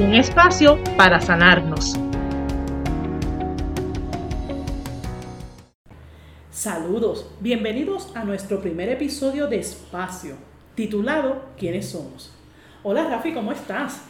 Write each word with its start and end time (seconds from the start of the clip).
Un 0.00 0.14
espacio 0.14 0.82
para 0.96 1.20
sanarnos. 1.20 1.94
Saludos, 6.50 7.30
bienvenidos 7.38 8.10
a 8.16 8.24
nuestro 8.24 8.62
primer 8.62 8.88
episodio 8.88 9.46
de 9.46 9.58
Espacio, 9.58 10.36
titulado 10.74 11.50
¿Quiénes 11.58 11.90
somos? 11.90 12.34
Hola 12.82 13.10
Rafi, 13.10 13.34
¿cómo 13.34 13.52
estás? 13.52 14.00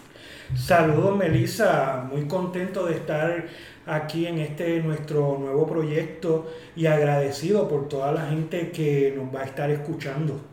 Saludos 0.55 1.17
Melissa, 1.17 2.07
muy 2.09 2.29
contento 2.29 2.87
de 2.87 2.95
estar 2.95 3.47
aquí 3.85 4.29
en 4.29 4.39
este 4.39 4.81
nuestro 4.85 5.39
nuevo 5.41 5.67
proyecto 5.67 6.53
y 6.77 6.87
agradecido 6.87 7.67
por 7.67 7.89
toda 7.89 8.13
la 8.13 8.27
gente 8.27 8.71
que 8.71 9.13
nos 9.17 9.35
va 9.35 9.41
a 9.41 9.45
estar 9.45 9.69
escuchando. 9.69 10.50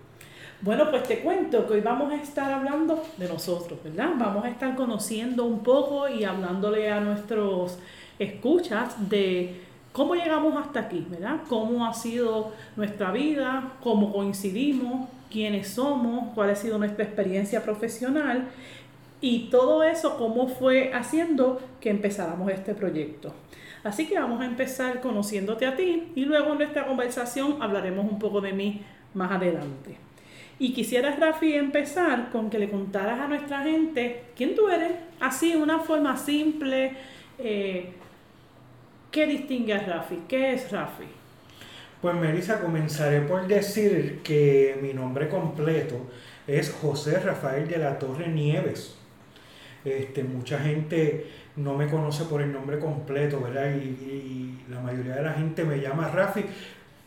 Bueno, 0.59 0.89
pues 0.89 1.03
te 1.03 1.19
cuento 1.19 1.67
que 1.67 1.75
hoy 1.75 1.81
vamos 1.81 2.11
a 2.11 2.15
estar 2.15 2.51
hablando 2.51 3.03
de 3.17 3.27
nosotros, 3.27 3.77
¿verdad? 3.83 4.09
Vamos 4.17 4.43
a 4.43 4.49
estar 4.49 4.75
conociendo 4.75 5.45
un 5.45 5.61
poco 5.61 6.09
y 6.09 6.23
hablándole 6.23 6.89
a 6.89 6.99
nuestros 6.99 7.77
escuchas 8.17 9.07
de 9.07 9.61
cómo 9.91 10.15
llegamos 10.15 10.57
hasta 10.57 10.79
aquí, 10.79 11.05
¿verdad? 11.11 11.41
Cómo 11.47 11.85
ha 11.85 11.93
sido 11.93 12.53
nuestra 12.75 13.11
vida, 13.11 13.73
cómo 13.83 14.11
coincidimos, 14.11 15.07
quiénes 15.29 15.67
somos, 15.67 16.33
cuál 16.33 16.49
ha 16.49 16.55
sido 16.55 16.79
nuestra 16.79 17.05
experiencia 17.05 17.61
profesional 17.61 18.47
y 19.21 19.49
todo 19.51 19.83
eso, 19.83 20.17
cómo 20.17 20.47
fue 20.47 20.91
haciendo 20.91 21.61
que 21.79 21.91
empezáramos 21.91 22.51
este 22.51 22.73
proyecto. 22.73 23.31
Así 23.83 24.07
que 24.07 24.17
vamos 24.17 24.41
a 24.41 24.45
empezar 24.45 25.01
conociéndote 25.01 25.67
a 25.67 25.75
ti 25.75 26.11
y 26.15 26.25
luego 26.25 26.53
en 26.53 26.57
nuestra 26.57 26.87
conversación 26.87 27.61
hablaremos 27.61 28.11
un 28.11 28.17
poco 28.17 28.41
de 28.41 28.53
mí 28.53 28.81
más 29.13 29.31
adelante. 29.31 30.06
Y 30.59 30.73
quisiera, 30.73 31.15
Rafi, 31.15 31.53
empezar 31.53 32.29
con 32.31 32.49
que 32.49 32.57
le 32.57 32.69
contaras 32.69 33.19
a 33.19 33.27
nuestra 33.27 33.63
gente 33.63 34.23
quién 34.35 34.55
tú 34.55 34.69
eres, 34.69 34.91
así, 35.19 35.55
una 35.55 35.79
forma 35.79 36.17
simple, 36.17 36.93
eh, 37.37 37.93
¿Qué 39.11 39.25
distingue 39.25 39.73
a 39.73 39.79
Rafi? 39.79 40.23
¿Qué 40.27 40.53
es 40.53 40.71
Rafi? 40.71 41.05
Pues 42.01 42.13
Melissa, 42.15 42.59
comenzaré 42.59 43.21
por 43.21 43.47
decir 43.47 44.19
que 44.23 44.77
mi 44.81 44.93
nombre 44.93 45.29
completo 45.29 45.95
es 46.45 46.71
José 46.71 47.19
Rafael 47.19 47.67
de 47.67 47.77
la 47.77 47.97
Torre 47.97 48.27
Nieves. 48.27 48.95
Este, 49.85 50.23
mucha 50.23 50.59
gente 50.59 51.31
no 51.55 51.73
me 51.75 51.89
conoce 51.89 52.25
por 52.25 52.41
el 52.41 52.51
nombre 52.51 52.79
completo, 52.79 53.41
¿verdad? 53.41 53.73
Y, 53.75 53.87
y, 53.87 54.65
la 54.69 54.81
mayoría 54.81 55.15
de 55.15 55.23
la 55.23 55.33
gente 55.33 55.63
me 55.63 55.79
llama 55.79 56.09
Rafi. 56.09 56.43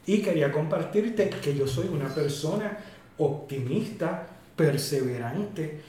Y 0.07 0.23
quería 0.23 0.51
compartirte 0.51 1.29
que 1.29 1.55
yo 1.55 1.69
soy 1.69 1.89
una 1.89 2.09
persona 2.09 2.79
optimista, 3.21 4.27
perseverante 4.57 5.81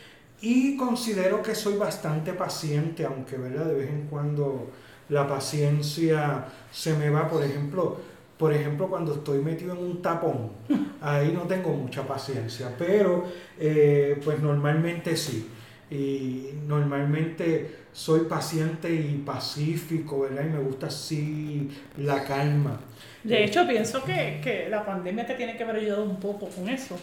y 0.42 0.76
considero 0.76 1.44
que 1.44 1.54
soy 1.54 1.78
bastante 1.78 2.34
paciente, 2.34 3.06
aunque, 3.06 3.38
¿verdad? 3.38 3.66
De 3.66 3.76
vez 3.76 3.90
en 3.90 4.08
cuando 4.08 4.72
la 5.10 5.28
paciencia 5.28 6.46
se 6.72 6.94
me 6.96 7.10
va, 7.10 7.30
por 7.30 7.44
ejemplo, 7.44 7.98
por 8.38 8.52
ejemplo, 8.54 8.88
cuando 8.90 9.14
estoy 9.14 9.40
metido 9.40 9.74
en 9.74 9.80
un 9.84 10.02
tapón, 10.02 10.50
ahí 11.02 11.32
no 11.32 11.42
tengo 11.42 11.70
mucha 11.70 12.08
paciencia, 12.08 12.74
pero 12.78 13.26
eh, 13.60 14.20
pues 14.24 14.40
normalmente 14.40 15.16
sí. 15.16 15.48
Y 15.92 16.52
normalmente 16.66 17.82
soy 17.92 18.22
paciente 18.22 18.92
y 18.92 19.22
pacífico, 19.26 20.22
¿verdad? 20.22 20.46
Y 20.46 20.50
me 20.50 20.60
gusta 20.60 20.88
así 20.88 21.70
la 21.98 22.24
calma. 22.24 22.80
De 23.24 23.44
hecho, 23.44 23.68
pienso 23.68 24.04
que, 24.04 24.40
que 24.42 24.70
la 24.70 24.86
pandemia 24.86 25.28
te 25.28 25.36
tiene 25.36 25.56
que 25.58 25.64
haber 25.64 25.76
ayudado 25.76 26.06
un 26.06 26.20
poco 26.20 26.48
con 26.48 26.70
eso. 26.70 26.98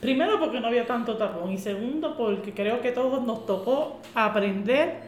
Primero 0.00 0.38
porque 0.38 0.60
no 0.60 0.68
había 0.68 0.86
tanto 0.86 1.16
tapón 1.16 1.50
y 1.52 1.58
segundo 1.58 2.16
porque 2.16 2.54
creo 2.54 2.80
que 2.80 2.92
todos 2.92 3.24
nos 3.24 3.46
tocó 3.46 4.00
aprender 4.14 5.00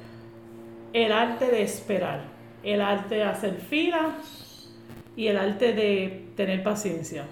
el 0.93 1.13
arte 1.13 1.47
de 1.47 1.63
esperar 1.63 2.41
el 2.63 2.81
arte 2.81 3.17
de 3.17 3.25
hacer 3.25 3.57
fila 3.57 4.19
y 5.17 5.27
el 5.27 5.37
arte 5.37 5.73
de 5.73 6.27
tener 6.37 6.63
paciencia. 6.63 7.27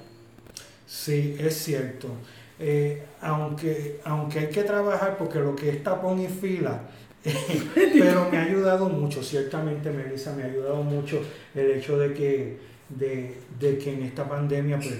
Sí, 0.87 1.37
es 1.39 1.55
cierto. 1.57 2.09
Eh, 2.59 3.03
aunque, 3.21 4.01
aunque 4.05 4.41
hay 4.41 4.49
que 4.49 4.65
trabajar 4.65 5.17
porque 5.17 5.39
lo 5.39 5.55
que 5.55 5.71
es 5.71 5.83
tapón 5.83 6.21
y 6.21 6.27
fila, 6.27 6.83
pero 7.75 8.29
me 8.31 8.39
ha 8.39 8.45
ayudado 8.45 8.89
mucho, 8.89 9.23
ciertamente 9.23 9.91
Melissa, 9.91 10.35
me 10.35 10.43
ha 10.43 10.47
ayudado 10.47 10.83
mucho 10.83 11.21
el 11.55 11.71
hecho 11.73 11.99
de 11.99 12.15
que, 12.15 12.59
de, 12.89 13.79
que 13.79 13.93
en 13.93 14.03
esta 14.05 14.29
pandemia 14.29 14.77
pues, 14.77 14.99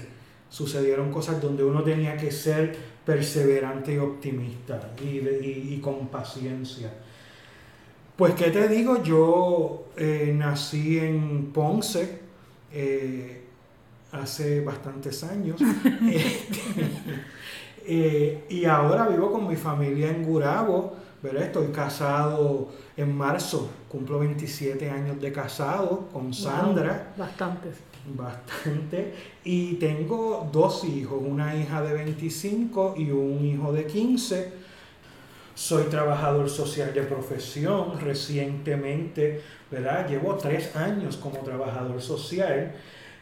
sucedieron 0.49 1.11
cosas 1.11 1.41
donde 1.41 1.63
uno 1.63 1.83
tenía 1.83 2.17
que 2.17 2.31
ser 2.31 2.75
perseverante 3.05 3.93
y 3.93 3.97
optimista 3.97 4.93
y, 5.01 5.19
y, 5.19 5.73
y 5.75 5.79
con 5.79 6.07
paciencia. 6.07 6.91
Pues, 8.19 8.33
¿qué 8.33 8.51
te 8.51 8.67
digo? 8.67 9.01
Yo 9.01 9.85
eh, 9.95 10.33
nací 10.35 10.99
en 10.99 11.53
Ponce 11.53 12.19
eh, 12.73 13.45
hace 14.11 14.59
bastantes 14.59 15.23
años. 15.23 15.61
Este, 16.11 16.75
eh, 17.85 18.45
y 18.49 18.65
ahora 18.65 19.07
vivo 19.07 19.31
con 19.31 19.47
mi 19.47 19.55
familia 19.55 20.09
en 20.11 20.23
Gurabo, 20.23 20.95
¿verdad? 21.23 21.43
Estoy 21.43 21.67
casado 21.67 22.69
en 22.97 23.15
marzo, 23.15 23.69
cumplo 23.87 24.19
27 24.19 24.89
años 24.89 25.21
de 25.21 25.31
casado 25.31 26.09
con 26.11 26.33
Sandra. 26.33 27.13
bastantes. 27.17 27.77
Bastante. 28.05 29.13
Y 29.43 29.73
tengo 29.75 30.49
dos 30.51 30.83
hijos, 30.83 31.19
una 31.23 31.55
hija 31.55 31.81
de 31.81 31.93
25 31.93 32.95
y 32.97 33.11
un 33.11 33.45
hijo 33.45 33.71
de 33.71 33.85
15 33.85 34.69
soy 35.59 35.83
trabajador 35.89 36.49
social 36.49 36.93
de 36.93 37.01
profesión 37.01 37.99
recientemente, 37.99 39.41
¿verdad? 39.69 40.07
Llevo 40.07 40.35
tres 40.35 40.73
años 40.73 41.17
como 41.17 41.39
trabajador 41.39 42.01
social 42.01 42.71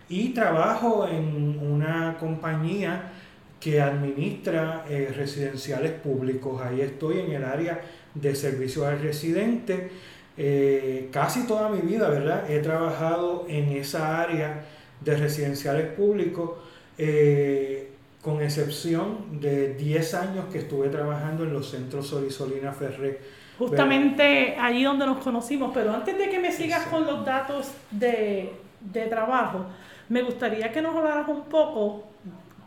y 0.07 0.29
trabajo 0.35 1.07
en 1.07 1.57
una 1.59 2.15
compañía 2.19 3.11
que 3.59 3.81
administra 3.81 4.85
eh, 4.87 5.11
residenciales 5.17 5.93
públicos. 5.93 6.61
Ahí 6.61 6.81
estoy 6.81 7.21
en 7.21 7.31
el 7.31 7.43
área 7.43 7.81
de 8.13 8.35
servicios 8.35 8.85
al 8.85 8.99
residente. 8.99 9.89
Eh, 10.37 11.09
casi 11.11 11.47
toda 11.47 11.69
mi 11.69 11.81
vida, 11.81 12.09
¿verdad? 12.09 12.49
He 12.49 12.59
trabajado 12.59 13.45
en 13.47 13.69
esa 13.69 14.21
área 14.21 14.65
de 15.01 15.17
residenciales 15.17 15.87
públicos. 15.93 16.51
Eh, 16.97 17.91
con 18.27 18.41
excepción 18.41 19.39
de 19.39 19.75
10 19.75 20.13
años 20.15 20.45
que 20.51 20.57
estuve 20.57 20.89
trabajando 20.89 21.45
en 21.45 21.53
los 21.53 21.69
centros 21.69 22.07
Sorisolina 22.07 22.73
Ferré. 22.73 23.21
Justamente 23.57 24.55
allí 24.59 24.83
donde 24.83 25.05
nos 25.05 25.19
conocimos, 25.19 25.71
pero 25.73 25.93
antes 25.93 26.17
de 26.17 26.29
que 26.29 26.37
me 26.37 26.51
sigas 26.51 26.87
con 26.87 27.05
los 27.05 27.25
datos 27.25 27.71
de, 27.89 28.51
de 28.81 29.05
trabajo, 29.05 29.65
me 30.09 30.23
gustaría 30.23 30.73
que 30.73 30.81
nos 30.81 30.93
hablaras 30.93 31.27
un 31.29 31.43
poco 31.43 32.03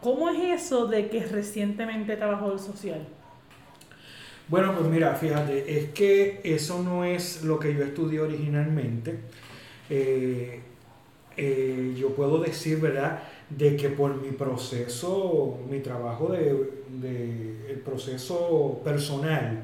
cómo 0.01 0.31
es 0.31 0.63
eso 0.63 0.87
de 0.87 1.11
que 1.11 1.27
recientemente 1.27 2.17
trabajó 2.17 2.53
el 2.53 2.59
social. 2.59 3.07
Bueno, 4.51 4.75
pues 4.77 4.91
mira, 4.91 5.15
fíjate, 5.15 5.79
es 5.79 5.91
que 5.91 6.41
eso 6.43 6.83
no 6.83 7.05
es 7.05 7.45
lo 7.45 7.61
que 7.61 7.73
yo 7.73 7.85
estudié 7.85 8.19
originalmente. 8.21 9.21
Eh, 9.89 10.61
eh, 11.37 11.95
yo 11.97 12.09
puedo 12.17 12.41
decir, 12.41 12.81
¿verdad? 12.81 13.23
de 13.49 13.77
que 13.77 13.91
por 13.91 14.21
mi 14.21 14.33
proceso, 14.33 15.61
mi 15.71 15.79
trabajo 15.79 16.33
de, 16.33 16.51
el 17.69 17.79
proceso 17.85 18.81
personal, 18.83 19.63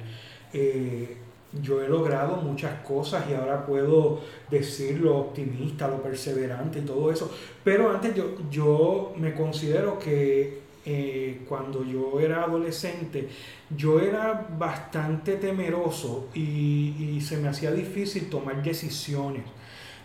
eh, 0.52 1.16
yo 1.60 1.82
he 1.82 1.88
logrado 1.88 2.36
muchas 2.36 2.80
cosas 2.82 3.24
y 3.28 3.34
ahora 3.34 3.66
puedo 3.66 4.20
decir 4.50 5.00
lo 5.00 5.18
optimista, 5.18 5.88
lo 5.88 6.00
perseverante 6.00 6.78
y 6.78 6.82
todo 6.82 7.10
eso. 7.10 7.28
Pero 7.64 7.90
antes 7.90 8.14
yo, 8.14 8.36
yo 8.50 9.14
me 9.16 9.34
considero 9.34 9.98
que 9.98 10.65
eh, 10.88 11.42
cuando 11.48 11.84
yo 11.84 12.20
era 12.20 12.44
adolescente, 12.44 13.28
yo 13.76 13.98
era 13.98 14.46
bastante 14.56 15.34
temeroso 15.34 16.28
y, 16.32 17.20
se 17.20 17.38
me 17.38 17.48
hacía 17.48 17.72
difícil 17.72 18.30
tomar 18.30 18.62
decisiones. 18.62 19.42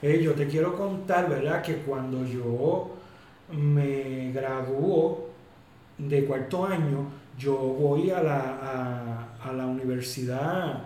Eh, 0.02 0.20
yo 0.24 0.34
te 0.34 0.48
quiero 0.48 0.76
contar, 0.76 1.30
¿verdad? 1.30 1.62
Que 1.62 1.76
cuando 1.76 2.26
yo 2.26 2.96
me 3.52 4.32
graduó 4.32 5.30
de 6.00 6.26
cuarto 6.26 6.66
año, 6.66 7.06
yo 7.38 7.56
voy 7.56 8.10
a 8.10 8.24
la, 8.24 9.38
a, 9.40 9.54
la 9.54 9.68
universidad 9.68 10.84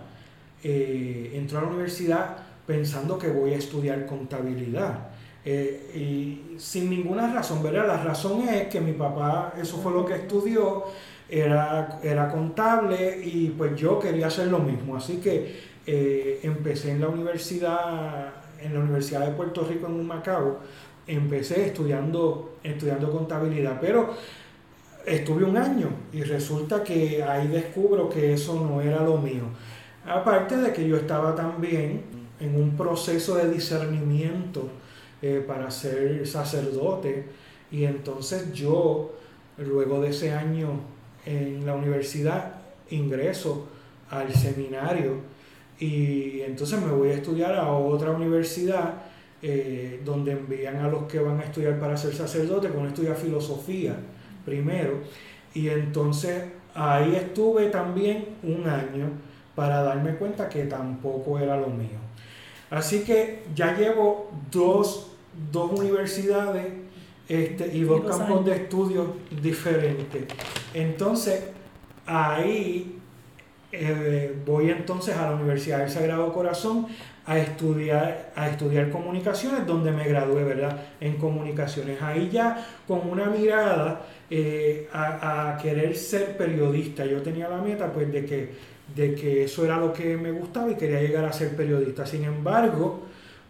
eh, 0.62 1.32
entro 1.34 1.58
a 1.58 1.62
la 1.62 1.68
universidad 1.68 2.36
pensando 2.66 3.18
que 3.18 3.28
voy 3.28 3.54
a 3.54 3.56
estudiar 3.56 4.04
contabilidad. 4.04 5.08
Eh, 5.48 5.92
y 5.94 6.58
sin 6.58 6.90
ninguna 6.90 7.32
razón, 7.32 7.62
¿verdad? 7.62 7.86
La 7.86 8.02
razón 8.02 8.48
es 8.48 8.66
que 8.66 8.80
mi 8.80 8.94
papá, 8.94 9.54
eso 9.56 9.76
fue 9.76 9.92
lo 9.92 10.04
que 10.04 10.14
estudió, 10.14 10.82
era, 11.28 12.00
era 12.02 12.28
contable 12.28 13.20
y 13.24 13.50
pues 13.50 13.76
yo 13.76 14.00
quería 14.00 14.26
hacer 14.26 14.48
lo 14.48 14.58
mismo. 14.58 14.96
Así 14.96 15.18
que 15.18 15.56
eh, 15.86 16.40
empecé 16.42 16.90
en 16.90 17.00
la 17.00 17.06
universidad, 17.06 18.32
en 18.60 18.74
la 18.74 18.80
Universidad 18.80 19.24
de 19.24 19.32
Puerto 19.32 19.62
Rico 19.62 19.86
en 19.86 20.04
Macao, 20.04 20.58
empecé 21.06 21.66
estudiando, 21.66 22.56
estudiando 22.64 23.12
contabilidad, 23.12 23.78
pero 23.80 24.14
estuve 25.06 25.44
un 25.44 25.56
año 25.56 25.90
y 26.12 26.22
resulta 26.22 26.82
que 26.82 27.22
ahí 27.22 27.46
descubro 27.46 28.08
que 28.08 28.32
eso 28.32 28.66
no 28.68 28.80
era 28.80 29.00
lo 29.00 29.18
mío. 29.18 29.44
Aparte 30.04 30.56
de 30.56 30.72
que 30.72 30.88
yo 30.88 30.96
estaba 30.96 31.36
también 31.36 32.02
en 32.40 32.60
un 32.60 32.76
proceso 32.76 33.36
de 33.36 33.48
discernimiento 33.48 34.68
eh, 35.22 35.44
para 35.46 35.70
ser 35.70 36.26
sacerdote. 36.26 37.24
Y 37.70 37.84
entonces 37.84 38.52
yo, 38.52 39.14
luego 39.58 40.00
de 40.00 40.10
ese 40.10 40.32
año 40.32 40.80
en 41.24 41.66
la 41.66 41.74
universidad, 41.74 42.54
ingreso 42.90 43.68
al 44.10 44.32
seminario. 44.34 45.20
Y 45.78 46.40
entonces 46.40 46.80
me 46.80 46.92
voy 46.92 47.10
a 47.10 47.14
estudiar 47.14 47.54
a 47.54 47.70
otra 47.72 48.10
universidad 48.12 48.94
eh, 49.42 50.00
donde 50.04 50.32
envían 50.32 50.76
a 50.76 50.88
los 50.88 51.04
que 51.04 51.20
van 51.20 51.38
a 51.40 51.44
estudiar 51.44 51.78
para 51.78 51.96
ser 51.96 52.14
sacerdote, 52.14 52.70
con 52.70 52.86
estudiar 52.86 53.16
filosofía 53.16 53.96
primero. 54.44 55.00
Y 55.52 55.68
entonces 55.68 56.44
ahí 56.74 57.14
estuve 57.16 57.66
también 57.66 58.36
un 58.42 58.66
año 58.68 59.10
para 59.54 59.82
darme 59.82 60.14
cuenta 60.16 60.48
que 60.48 60.64
tampoco 60.64 61.38
era 61.38 61.56
lo 61.58 61.68
mío. 61.68 62.05
Así 62.70 63.04
que 63.04 63.44
ya 63.54 63.76
llevo 63.76 64.30
dos, 64.50 65.12
universidades 65.52 66.66
este, 67.28 67.76
y 67.76 67.82
dos, 67.82 68.02
campos 68.04 68.44
de 68.44 68.56
estudio 68.56 69.16
diferentes. 69.42 70.24
Entonces, 70.74 71.44
ahí 72.06 72.98
eh, 73.72 74.36
voy 74.44 74.70
entonces 74.70 75.16
a 75.16 75.30
la 75.30 75.36
Universidad 75.36 75.80
del 75.80 75.90
Sagrado 75.90 76.32
Corazón 76.32 76.86
a 77.26 77.38
estudiar, 77.38 78.32
a 78.36 78.48
estudiar 78.48 78.90
comunicaciones, 78.90 79.66
donde 79.66 79.90
me 79.90 80.04
gradué, 80.08 80.44
¿verdad? 80.44 80.80
En 81.00 81.16
comunicaciones. 81.16 82.00
Ahí 82.00 82.30
ya 82.32 82.64
con 82.86 83.08
una 83.08 83.26
mirada 83.26 84.06
eh, 84.30 84.88
a, 84.92 85.50
a, 85.50 85.58
querer 85.58 85.96
ser 85.96 86.36
periodista. 86.36 87.04
Yo 87.04 87.22
tenía 87.22 87.48
la 87.48 87.58
meta, 87.58 87.92
pues, 87.92 88.12
de 88.12 88.24
que 88.24 88.75
de 88.96 89.14
que 89.14 89.44
eso 89.44 89.64
era 89.64 89.76
lo 89.78 89.92
que 89.92 90.16
me 90.16 90.32
gustaba 90.32 90.70
y 90.70 90.74
quería 90.74 91.02
llegar 91.02 91.26
a 91.26 91.32
ser 91.32 91.54
periodista. 91.54 92.06
Sin 92.06 92.24
embargo, 92.24 93.02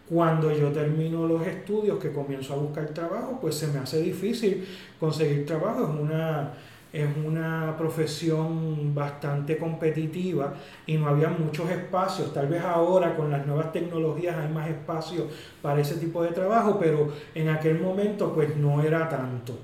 cuando 0.09 0.51
yo 0.51 0.69
termino 0.71 1.25
los 1.25 1.47
estudios, 1.47 1.99
que 1.99 2.11
comienzo 2.11 2.53
a 2.53 2.57
buscar 2.57 2.87
trabajo, 2.89 3.39
pues 3.39 3.55
se 3.55 3.67
me 3.67 3.79
hace 3.79 4.01
difícil 4.01 4.67
conseguir 4.99 5.45
trabajo. 5.45 5.83
Es 5.83 5.99
una, 6.01 6.53
es 6.91 7.07
una 7.25 7.75
profesión 7.77 8.93
bastante 8.93 9.57
competitiva 9.57 10.53
y 10.85 10.97
no 10.97 11.07
había 11.07 11.29
muchos 11.29 11.69
espacios. 11.69 12.33
Tal 12.33 12.47
vez 12.47 12.61
ahora 12.61 13.15
con 13.15 13.31
las 13.31 13.47
nuevas 13.47 13.71
tecnologías 13.71 14.35
hay 14.35 14.51
más 14.51 14.69
espacios 14.69 15.25
para 15.61 15.79
ese 15.79 15.95
tipo 15.95 16.23
de 16.23 16.31
trabajo, 16.31 16.77
pero 16.77 17.13
en 17.33 17.47
aquel 17.47 17.79
momento 17.79 18.33
pues 18.33 18.55
no 18.57 18.81
era 18.81 19.07
tanto. 19.07 19.57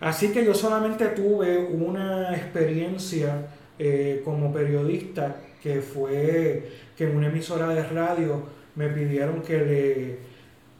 Así 0.00 0.30
que 0.32 0.44
yo 0.44 0.54
solamente 0.54 1.06
tuve 1.08 1.58
una 1.58 2.36
experiencia 2.36 3.48
eh, 3.78 4.22
como 4.24 4.52
periodista, 4.52 5.36
que 5.62 5.80
fue 5.80 6.70
que 6.96 7.04
en 7.04 7.16
una 7.16 7.28
emisora 7.28 7.68
de 7.68 7.82
radio 7.82 8.42
me 8.74 8.88
pidieron 8.88 9.42
que 9.42 9.58
le 9.58 10.18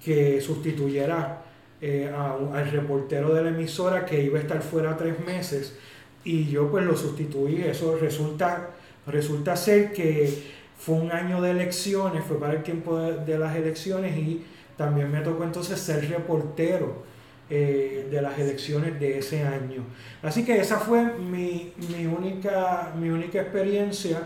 que 0.04 0.40
sustituyera 0.40 1.42
eh, 1.80 2.10
al 2.12 2.70
reportero 2.70 3.34
de 3.34 3.42
la 3.42 3.50
emisora 3.50 4.04
que 4.04 4.22
iba 4.22 4.38
a 4.38 4.42
estar 4.42 4.62
fuera 4.62 4.96
tres 4.96 5.18
meses 5.24 5.76
y 6.24 6.48
yo 6.48 6.70
pues 6.70 6.84
lo 6.84 6.96
sustituí. 6.96 7.62
Eso 7.62 7.96
resulta, 8.00 8.70
resulta 9.06 9.56
ser 9.56 9.92
que 9.92 10.32
fue 10.78 10.96
un 10.96 11.10
año 11.10 11.40
de 11.42 11.50
elecciones, 11.50 12.24
fue 12.24 12.38
para 12.38 12.54
el 12.54 12.62
tiempo 12.62 12.96
de 12.98 13.38
las 13.38 13.56
elecciones 13.56 14.16
y 14.16 14.44
también 14.76 15.10
me 15.10 15.20
tocó 15.20 15.42
entonces 15.42 15.78
ser 15.80 16.08
reportero 16.08 17.02
eh, 17.50 18.08
de 18.10 18.20
las 18.20 18.38
elecciones 18.38 19.00
de 19.00 19.18
ese 19.18 19.42
año. 19.42 19.82
Así 20.22 20.44
que 20.44 20.60
esa 20.60 20.78
fue 20.78 21.02
mi, 21.02 21.72
única, 22.06 22.92
mi 22.94 23.08
única 23.08 23.40
experiencia, 23.40 24.20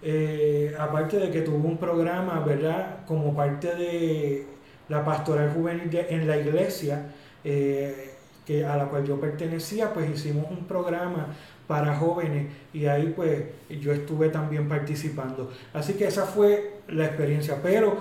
eh, 0.00 0.72
aparte 0.78 1.18
de 1.18 1.30
que 1.32 1.40
tuve 1.40 1.56
un 1.56 1.76
programa, 1.76 2.38
¿verdad? 2.40 3.04
Como 3.04 3.34
parte 3.34 3.74
de 3.74 4.46
la 4.88 5.04
pastoral 5.04 5.52
juvenil 5.52 5.90
en 6.08 6.28
la 6.28 6.36
iglesia, 6.36 7.06
eh, 7.42 8.12
que, 8.46 8.64
a 8.64 8.76
la 8.76 8.84
cual 8.86 9.04
yo 9.04 9.20
pertenecía, 9.20 9.92
pues 9.92 10.08
hicimos 10.10 10.46
un 10.48 10.64
programa 10.64 11.34
para 11.66 11.96
jóvenes 11.96 12.46
y 12.72 12.86
ahí 12.86 13.12
pues 13.16 13.42
yo 13.80 13.92
estuve 13.92 14.28
también 14.28 14.68
participando. 14.68 15.50
Así 15.72 15.94
que 15.94 16.06
esa 16.06 16.26
fue 16.26 16.74
la 16.86 17.06
experiencia. 17.06 17.58
Pero 17.60 17.98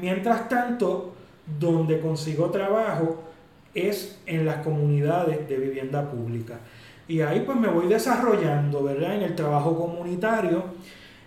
mientras 0.00 0.48
tanto, 0.48 1.14
donde 1.58 1.98
consigo 2.00 2.50
trabajo, 2.50 3.29
es 3.74 4.20
en 4.26 4.46
las 4.46 4.56
comunidades 4.64 5.48
de 5.48 5.56
vivienda 5.56 6.10
pública. 6.10 6.58
Y 7.08 7.22
ahí 7.22 7.40
pues 7.40 7.58
me 7.58 7.68
voy 7.68 7.88
desarrollando, 7.88 8.84
¿verdad? 8.84 9.16
En 9.16 9.22
el 9.22 9.34
trabajo 9.34 9.76
comunitario. 9.76 10.64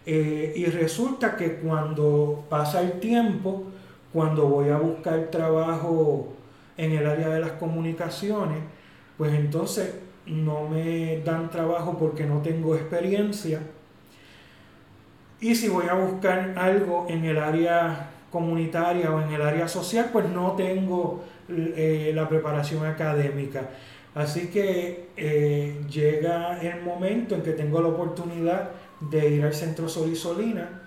Eh, 0.05 0.53
y 0.55 0.65
resulta 0.65 1.35
que 1.35 1.55
cuando 1.55 2.45
pasa 2.49 2.81
el 2.81 2.99
tiempo, 2.99 3.63
cuando 4.11 4.47
voy 4.47 4.69
a 4.69 4.77
buscar 4.77 5.27
trabajo 5.31 6.33
en 6.77 6.91
el 6.91 7.07
área 7.07 7.29
de 7.29 7.39
las 7.39 7.51
comunicaciones, 7.53 8.59
pues 9.17 9.33
entonces 9.33 9.95
no 10.25 10.67
me 10.67 11.21
dan 11.21 11.49
trabajo 11.49 11.97
porque 11.97 12.25
no 12.25 12.41
tengo 12.41 12.75
experiencia. 12.75 13.59
Y 15.39 15.55
si 15.55 15.67
voy 15.67 15.87
a 15.89 15.95
buscar 15.95 16.53
algo 16.57 17.05
en 17.09 17.25
el 17.25 17.37
área 17.37 18.11
comunitaria 18.31 19.11
o 19.11 19.21
en 19.21 19.33
el 19.33 19.41
área 19.41 19.67
social, 19.67 20.09
pues 20.11 20.29
no 20.29 20.53
tengo 20.53 21.23
eh, 21.49 22.11
la 22.15 22.29
preparación 22.29 22.85
académica. 22.85 23.69
Así 24.15 24.47
que 24.47 25.09
eh, 25.17 25.81
llega 25.89 26.61
el 26.61 26.81
momento 26.81 27.35
en 27.35 27.41
que 27.41 27.51
tengo 27.51 27.81
la 27.81 27.89
oportunidad 27.89 28.71
de 28.99 29.29
ir 29.29 29.43
al 29.43 29.53
Centro 29.53 29.89
Sol 29.89 30.09
y 30.11 30.15
Solina 30.15 30.81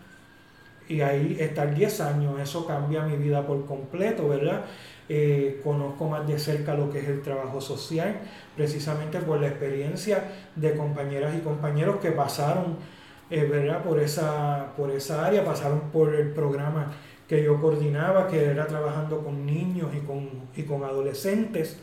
y 0.89 1.01
ahí 1.01 1.37
estar 1.41 1.75
10 1.75 2.01
años. 2.01 2.41
Eso 2.41 2.67
cambia 2.67 3.03
mi 3.03 3.17
vida 3.17 3.47
por 3.47 3.67
completo, 3.67 4.29
¿verdad? 4.29 4.65
Eh, 5.09 5.61
conozco 5.63 6.09
más 6.09 6.27
de 6.27 6.39
cerca 6.39 6.75
lo 6.75 6.91
que 6.91 7.01
es 7.01 7.09
el 7.09 7.23
trabajo 7.23 7.61
social, 7.61 8.21
precisamente 8.57 9.19
por 9.19 9.41
la 9.41 9.49
experiencia 9.49 10.25
de 10.55 10.75
compañeras 10.75 11.35
y 11.37 11.41
compañeros 11.41 11.97
que 11.97 12.13
pasaron 12.13 12.77
¿verdad? 13.29 13.83
Por, 13.83 13.99
esa, 13.99 14.73
por 14.77 14.89
esa 14.93 15.27
área, 15.27 15.45
pasaron 15.45 15.91
por 15.93 16.15
el 16.15 16.31
programa 16.31 16.93
que 17.29 17.43
yo 17.43 17.61
coordinaba, 17.61 18.29
que 18.29 18.45
era 18.45 18.67
trabajando 18.67 19.23
con 19.23 19.45
niños 19.45 19.91
y 19.95 20.01
con, 20.07 20.29
y 20.57 20.63
con 20.63 20.85
adolescentes. 20.85 21.79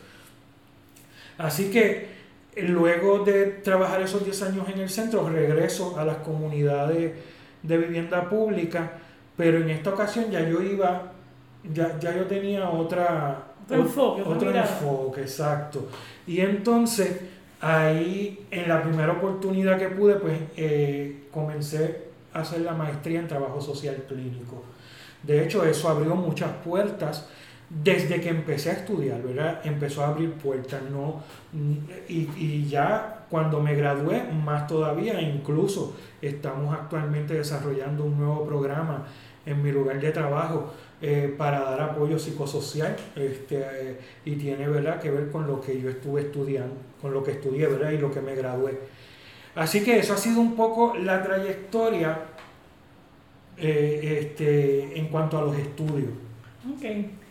Así 1.38 1.70
que 1.70 2.08
luego 2.56 3.24
de 3.24 3.46
trabajar 3.46 4.00
esos 4.02 4.24
10 4.24 4.42
años 4.42 4.68
en 4.68 4.80
el 4.80 4.88
centro, 4.88 5.28
regreso 5.28 5.98
a 5.98 6.04
las 6.04 6.18
comunidades 6.18 7.12
de 7.62 7.78
vivienda 7.78 8.28
pública, 8.28 8.92
pero 9.36 9.58
en 9.58 9.70
esta 9.70 9.90
ocasión 9.90 10.30
ya 10.30 10.48
yo 10.48 10.62
iba, 10.62 11.12
ya, 11.72 11.98
ya 11.98 12.16
yo 12.16 12.26
tenía 12.26 12.68
otra, 12.70 13.44
otro 13.64 13.76
enfoque, 13.76 14.22
otro 14.22 14.50
enfoque, 14.50 15.22
exacto. 15.22 15.88
Y 16.26 16.40
entonces 16.40 17.20
ahí 17.60 18.46
en 18.50 18.68
la 18.68 18.82
primera 18.82 19.12
oportunidad 19.12 19.78
que 19.78 19.88
pude, 19.88 20.16
pues 20.16 20.38
eh, 20.56 21.24
comencé 21.32 22.04
a 22.32 22.40
hacer 22.40 22.60
la 22.60 22.74
maestría 22.74 23.20
en 23.20 23.28
trabajo 23.28 23.60
social 23.60 24.04
clínico. 24.06 24.62
De 25.26 25.44
hecho, 25.44 25.64
eso 25.64 25.88
abrió 25.88 26.14
muchas 26.14 26.50
puertas 26.64 27.26
desde 27.70 28.20
que 28.20 28.28
empecé 28.28 28.70
a 28.70 28.72
estudiar, 28.74 29.22
¿verdad? 29.22 29.60
Empezó 29.64 30.04
a 30.04 30.08
abrir 30.08 30.32
puertas, 30.34 30.82
¿no? 30.90 31.22
Y, 32.08 32.66
ya 32.68 33.26
cuando 33.30 33.60
me 33.60 33.74
gradué, 33.74 34.22
más 34.22 34.66
todavía, 34.66 35.20
incluso 35.20 35.96
estamos 36.20 36.74
actualmente 36.74 37.34
desarrollando 37.34 38.04
un 38.04 38.18
nuevo 38.18 38.46
programa 38.46 39.06
en 39.46 39.62
mi 39.62 39.72
lugar 39.72 40.00
de 40.00 40.10
trabajo 40.10 40.72
eh, 41.02 41.34
para 41.36 41.60
dar 41.60 41.80
apoyo 41.80 42.18
psicosocial 42.18 42.96
este, 43.16 43.98
y 44.24 44.36
tiene, 44.36 44.68
¿verdad?, 44.68 45.00
que 45.00 45.10
ver 45.10 45.30
con 45.30 45.46
lo 45.46 45.60
que 45.60 45.80
yo 45.80 45.90
estuve 45.90 46.22
estudiando, 46.22 46.76
con 47.00 47.12
lo 47.12 47.22
que 47.22 47.32
estudié, 47.32 47.66
¿verdad?, 47.66 47.90
y 47.90 47.98
lo 47.98 48.10
que 48.10 48.20
me 48.20 48.34
gradué. 48.34 48.78
Así 49.54 49.84
que 49.84 49.98
eso 49.98 50.14
ha 50.14 50.16
sido 50.16 50.40
un 50.40 50.56
poco 50.56 50.94
la 50.96 51.22
trayectoria 51.22 52.18
eh, 53.56 54.20
este, 54.20 54.98
en 54.98 55.08
cuanto 55.08 55.38
a 55.38 55.42
los 55.42 55.56
estudios. 55.56 56.10
Ok. 56.74 56.84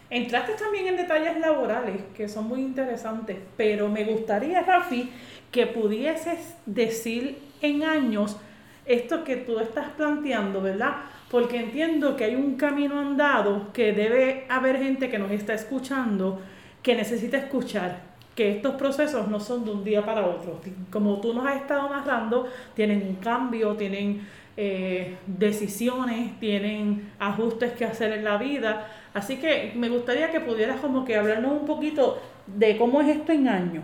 Entraste 0.10 0.54
también 0.54 0.88
en 0.88 0.98
detalles 0.98 1.40
laborales 1.40 2.02
que 2.16 2.30
son 2.30 2.48
muy 2.48 2.62
interesantes, 2.62 3.38
pero 3.58 3.90
me 3.90 4.04
gustaría, 4.04 4.62
Rafi, 4.62 5.10
que 5.52 5.66
pudieses 5.66 6.56
decir 6.66 7.40
en 7.62 7.84
años 7.84 8.38
esto 8.86 9.24
que 9.24 9.38
tú 9.38 9.60
estás 9.60 9.90
planteando, 9.98 10.62
¿verdad? 10.62 10.98
Porque 11.32 11.58
entiendo 11.58 12.16
que 12.16 12.26
hay 12.26 12.36
un 12.36 12.58
camino 12.58 13.00
andado 13.00 13.74
que 13.74 13.92
debe 13.94 14.46
haber 14.50 14.78
gente 14.78 15.10
que 15.10 15.18
nos 15.18 15.32
está 15.32 15.54
escuchando 15.54 16.40
que 16.84 16.96
necesita 16.96 17.38
escuchar 17.38 18.14
que 18.36 18.58
estos 18.58 18.76
procesos 18.76 19.28
no 19.28 19.40
son 19.40 19.64
de 19.64 19.72
un 19.72 19.84
día 19.84 20.04
para 20.06 20.26
otro. 20.26 20.60
Como 20.92 21.22
tú 21.22 21.34
nos 21.34 21.46
has 21.48 21.58
estado 21.58 21.90
narrando, 21.90 22.48
tienen 22.76 23.02
un 23.08 23.16
cambio, 23.16 23.76
tienen 23.76 24.28
eh, 24.56 25.18
decisiones, 25.26 26.40
tienen 26.40 27.12
ajustes 27.20 27.74
que 27.74 27.86
hacer 27.86 28.12
en 28.14 28.24
la 28.24 28.38
vida. 28.38 28.88
Así 29.14 29.38
que 29.38 29.74
me 29.76 29.90
gustaría 29.90 30.32
que 30.32 30.40
pudieras 30.40 30.80
como 30.80 31.06
que 31.06 31.16
hablarnos 31.16 31.54
un 31.54 31.66
poquito 31.66 32.22
de 32.46 32.78
cómo 32.78 33.02
es 33.02 33.18
esto 33.18 33.32
en 33.32 33.48
años. 33.48 33.84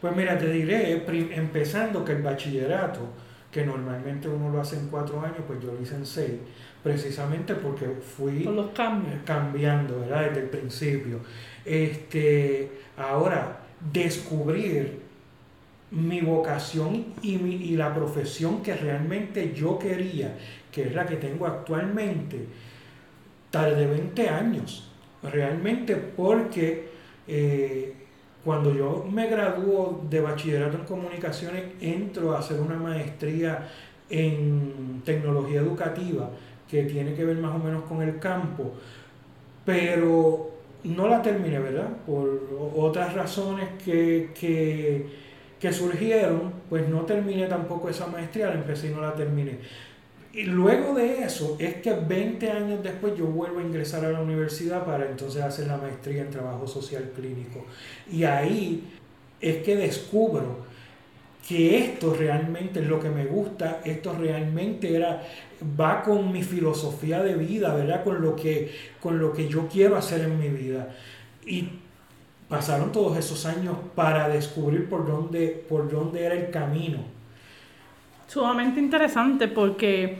Pues 0.00 0.14
mira, 0.14 0.38
te 0.38 0.50
diré, 0.50 1.04
empezando 1.34 2.04
que 2.04 2.12
el 2.12 2.22
bachillerato, 2.22 3.00
que 3.50 3.66
normalmente 3.66 4.28
uno 4.28 4.48
lo 4.50 4.60
hace 4.60 4.76
en 4.76 4.88
cuatro 4.88 5.20
años, 5.20 5.38
pues 5.46 5.60
yo 5.60 5.72
lo 5.72 5.82
hice 5.82 5.96
en 5.96 6.06
seis, 6.06 6.34
precisamente 6.82 7.54
porque 7.54 7.86
fui 7.86 8.44
los 8.44 8.68
cambios. 8.70 9.16
cambiando, 9.24 10.00
¿verdad? 10.00 10.28
Desde 10.28 10.40
el 10.42 10.50
principio. 10.50 11.18
Este, 11.64 12.70
ahora, 12.96 13.58
descubrir 13.92 15.07
mi 15.90 16.20
vocación 16.20 17.14
y, 17.22 17.38
mi, 17.38 17.54
y 17.54 17.76
la 17.76 17.94
profesión 17.94 18.62
que 18.62 18.74
realmente 18.74 19.52
yo 19.54 19.78
quería, 19.78 20.36
que 20.70 20.82
es 20.88 20.94
la 20.94 21.06
que 21.06 21.16
tengo 21.16 21.46
actualmente, 21.46 22.46
tardé 23.50 23.86
20 23.86 24.28
años, 24.28 24.90
realmente 25.22 25.96
porque 25.96 26.88
eh, 27.26 27.94
cuando 28.44 28.74
yo 28.74 29.06
me 29.10 29.26
graduó 29.26 30.04
de 30.08 30.20
bachillerato 30.20 30.78
en 30.78 30.84
comunicaciones, 30.84 31.64
entro 31.80 32.34
a 32.34 32.38
hacer 32.38 32.60
una 32.60 32.76
maestría 32.76 33.68
en 34.10 35.02
tecnología 35.04 35.60
educativa, 35.60 36.30
que 36.68 36.84
tiene 36.84 37.14
que 37.14 37.24
ver 37.24 37.36
más 37.38 37.54
o 37.54 37.58
menos 37.58 37.84
con 37.84 38.02
el 38.02 38.18
campo, 38.18 38.72
pero 39.64 40.50
no 40.84 41.08
la 41.08 41.20
terminé, 41.22 41.58
¿verdad? 41.58 41.88
Por 42.06 42.72
otras 42.76 43.14
razones 43.14 43.68
que, 43.84 44.30
que, 44.38 45.27
surgieron, 45.72 46.52
pues 46.68 46.88
no 46.88 47.02
terminé 47.02 47.46
tampoco 47.46 47.88
esa 47.88 48.06
maestría, 48.06 48.48
la 48.48 48.54
empecé 48.54 48.88
y 48.88 48.90
no 48.90 49.00
la 49.00 49.14
terminé. 49.14 49.58
Y 50.32 50.42
luego 50.42 50.94
de 50.94 51.24
eso 51.24 51.56
es 51.58 51.76
que 51.76 51.92
20 51.92 52.50
años 52.50 52.82
después 52.82 53.16
yo 53.16 53.26
vuelvo 53.26 53.58
a 53.60 53.62
ingresar 53.62 54.04
a 54.04 54.10
la 54.10 54.20
universidad 54.20 54.84
para 54.84 55.06
entonces 55.08 55.42
hacer 55.42 55.66
la 55.66 55.78
maestría 55.78 56.22
en 56.22 56.30
trabajo 56.30 56.66
social 56.66 57.10
clínico. 57.16 57.64
Y 58.12 58.24
ahí 58.24 58.84
es 59.40 59.62
que 59.64 59.74
descubro 59.74 60.68
que 61.48 61.78
esto 61.78 62.14
realmente 62.14 62.80
es 62.80 62.86
lo 62.86 63.00
que 63.00 63.08
me 63.08 63.24
gusta, 63.24 63.80
esto 63.84 64.12
realmente 64.12 64.94
era, 64.94 65.22
va 65.80 66.02
con 66.02 66.30
mi 66.30 66.42
filosofía 66.42 67.22
de 67.22 67.34
vida, 67.34 67.74
¿verdad? 67.74 68.04
Con 68.04 68.20
lo 68.20 68.36
que, 68.36 68.70
con 69.00 69.18
lo 69.18 69.32
que 69.32 69.48
yo 69.48 69.66
quiero 69.66 69.96
hacer 69.96 70.20
en 70.20 70.38
mi 70.38 70.50
vida. 70.50 70.94
Y 71.46 71.70
pasaron 72.48 72.92
todos 72.92 73.16
esos 73.18 73.44
años 73.46 73.76
para 73.94 74.28
descubrir 74.28 74.88
por 74.88 75.06
dónde, 75.06 75.64
por 75.68 75.90
dónde 75.90 76.24
era 76.24 76.34
el 76.34 76.50
camino. 76.50 76.98
Sumamente 78.26 78.80
interesante 78.80 79.48
porque 79.48 80.18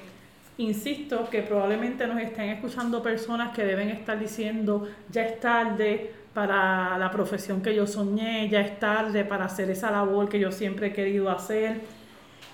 insisto 0.58 1.28
que 1.30 1.42
probablemente 1.42 2.06
nos 2.06 2.20
estén 2.20 2.50
escuchando 2.50 3.02
personas 3.02 3.54
que 3.54 3.64
deben 3.64 3.90
estar 3.90 4.18
diciendo 4.18 4.88
ya 5.10 5.24
es 5.24 5.40
tarde, 5.40 6.12
para 6.38 6.96
la 6.98 7.10
profesión 7.10 7.60
que 7.60 7.74
yo 7.74 7.84
soñé, 7.84 8.48
ya 8.48 8.60
es 8.60 8.78
tarde 8.78 9.24
para 9.24 9.46
hacer 9.46 9.68
esa 9.70 9.90
labor 9.90 10.28
que 10.28 10.38
yo 10.38 10.52
siempre 10.52 10.86
he 10.86 10.92
querido 10.92 11.28
hacer, 11.30 11.80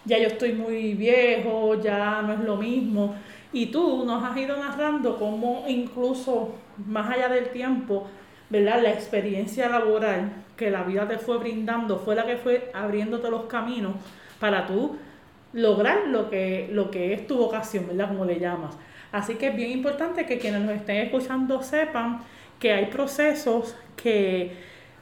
ya 0.06 0.18
yo 0.18 0.28
estoy 0.28 0.54
muy 0.54 0.94
viejo, 0.94 1.78
ya 1.82 2.22
no 2.22 2.32
es 2.32 2.40
lo 2.40 2.56
mismo. 2.56 3.14
Y 3.52 3.66
tú 3.66 4.06
nos 4.06 4.24
has 4.24 4.34
ido 4.38 4.56
narrando 4.56 5.18
cómo 5.18 5.64
incluso 5.68 6.54
más 6.86 7.10
allá 7.10 7.28
del 7.28 7.50
tiempo, 7.50 8.06
¿verdad? 8.50 8.82
La 8.82 8.90
experiencia 8.90 9.68
laboral 9.68 10.32
que 10.56 10.70
la 10.70 10.82
vida 10.82 11.08
te 11.08 11.18
fue 11.18 11.38
brindando 11.38 11.98
fue 11.98 12.14
la 12.14 12.24
que 12.26 12.36
fue 12.36 12.70
abriéndote 12.74 13.30
los 13.30 13.44
caminos 13.44 13.94
para 14.38 14.66
tú 14.66 14.96
lograr 15.52 16.08
lo 16.08 16.28
que, 16.30 16.68
lo 16.72 16.90
que 16.90 17.12
es 17.12 17.26
tu 17.26 17.36
vocación, 17.36 17.86
¿verdad? 17.86 18.08
Como 18.08 18.24
le 18.24 18.38
llamas. 18.38 18.76
Así 19.12 19.36
que 19.36 19.48
es 19.48 19.56
bien 19.56 19.70
importante 19.70 20.26
que 20.26 20.38
quienes 20.38 20.62
nos 20.62 20.74
estén 20.74 20.96
escuchando 20.96 21.62
sepan 21.62 22.20
que 22.58 22.72
hay 22.72 22.86
procesos 22.86 23.76
que 23.96 24.52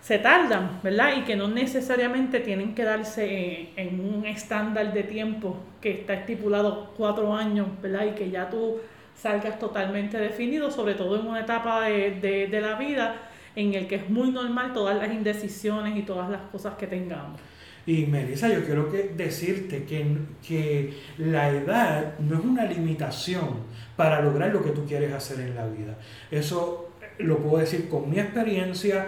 se 0.01 0.19
tardan, 0.19 0.81
¿verdad? 0.83 1.17
Y 1.17 1.23
que 1.23 1.37
no 1.37 1.49
necesariamente 1.49 2.41
tienen 2.41 2.75
que 2.75 2.85
darse 2.85 3.71
en, 3.77 4.01
un 4.01 4.27
estándar 4.27 4.93
de 4.93 5.05
tiempo 5.05 5.57
que 5.81 5.93
está 5.93 6.15
estipulado 6.15 6.93
cuatro 6.97 7.35
años, 7.35 7.69
¿verdad? 7.81 8.07
Y 8.07 8.11
que 8.11 8.31
ya 8.31 8.51
tú 8.51 8.79
salgas 9.15 9.59
totalmente 9.59 10.19
definido, 10.19 10.71
sobre 10.71 10.95
todo 10.95 11.19
en 11.19 11.27
una 11.27 11.41
etapa 11.41 11.83
de, 11.83 12.49
de 12.51 12.61
la 12.61 12.75
vida 12.75 13.15
en 13.55 13.75
el 13.75 13.87
que 13.87 13.97
es 13.97 14.11
muy 14.11 14.31
normal 14.31 14.73
todas 14.73 14.97
las 14.97 15.13
indecisiones 15.13 15.97
y 15.97 16.03
todas 16.03 16.31
las 16.31 16.43
cosas 16.51 16.75
que 16.77 16.87
tengamos. 16.87 17.41
Y 17.85 18.07
Melissa, 18.07 18.49
yo 18.49 18.65
quiero 18.65 18.91
que 18.91 19.13
decirte 19.17 19.85
que, 19.85 20.17
que 20.47 20.95
la 21.19 21.51
edad 21.51 22.19
no 22.21 22.39
es 22.39 22.45
una 22.45 22.65
limitación 22.65 23.65
para 23.97 24.21
lograr 24.23 24.53
lo 24.53 24.63
que 24.63 24.71
tú 24.71 24.85
quieres 24.87 25.13
hacer 25.13 25.41
en 25.41 25.57
la 25.57 25.67
vida. 25.67 25.99
Eso 26.31 26.91
lo 27.19 27.39
puedo 27.39 27.59
decir 27.59 27.89
con 27.89 28.09
mi 28.09 28.21
experiencia, 28.21 29.07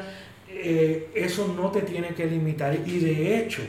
eh, 0.49 1.11
eso 1.15 1.55
no 1.57 1.71
te 1.71 1.83
tiene 1.83 2.09
que 2.09 2.27
limitar. 2.27 2.77
Y 2.85 2.99
de 2.99 3.39
hecho, 3.39 3.63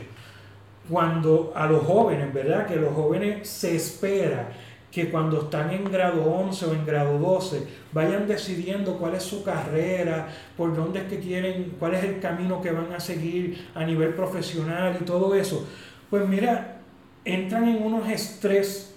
cuando 0.90 1.54
a 1.56 1.68
los 1.68 1.84
jóvenes, 1.84 2.34
¿verdad? 2.34 2.66
Que 2.66 2.76
los 2.76 2.94
jóvenes 2.94 3.48
se 3.48 3.76
espera 3.76 4.50
que 4.92 5.10
cuando 5.10 5.44
están 5.44 5.72
en 5.72 5.84
grado 5.92 6.24
11 6.24 6.66
o 6.66 6.74
en 6.74 6.86
grado 6.86 7.18
12 7.20 7.68
vayan 7.92 8.28
decidiendo 8.28 8.98
cuál 8.98 9.16
es 9.16 9.24
su 9.24 9.44
carrera, 9.44 10.30
por 10.56 10.76
dónde 10.76 11.00
es 11.00 11.06
que 11.06 11.20
quieren, 11.20 11.76
cuál 11.80 11.96
es 11.96 12.04
el 12.04 12.20
camino 12.20 12.62
que 12.62 12.72
van 12.72 12.94
a 12.94 13.00
seguir 13.00 13.68
a 13.76 13.84
nivel 13.84 14.14
profesional 14.14 14.98
y 15.00 15.04
todo 15.04 15.36
eso. 15.36 15.68
Pues 16.10 16.28
mira, 16.28 16.78
entran 17.26 17.68
en 17.68 17.84
unos 17.84 18.10
estrés 18.10 18.96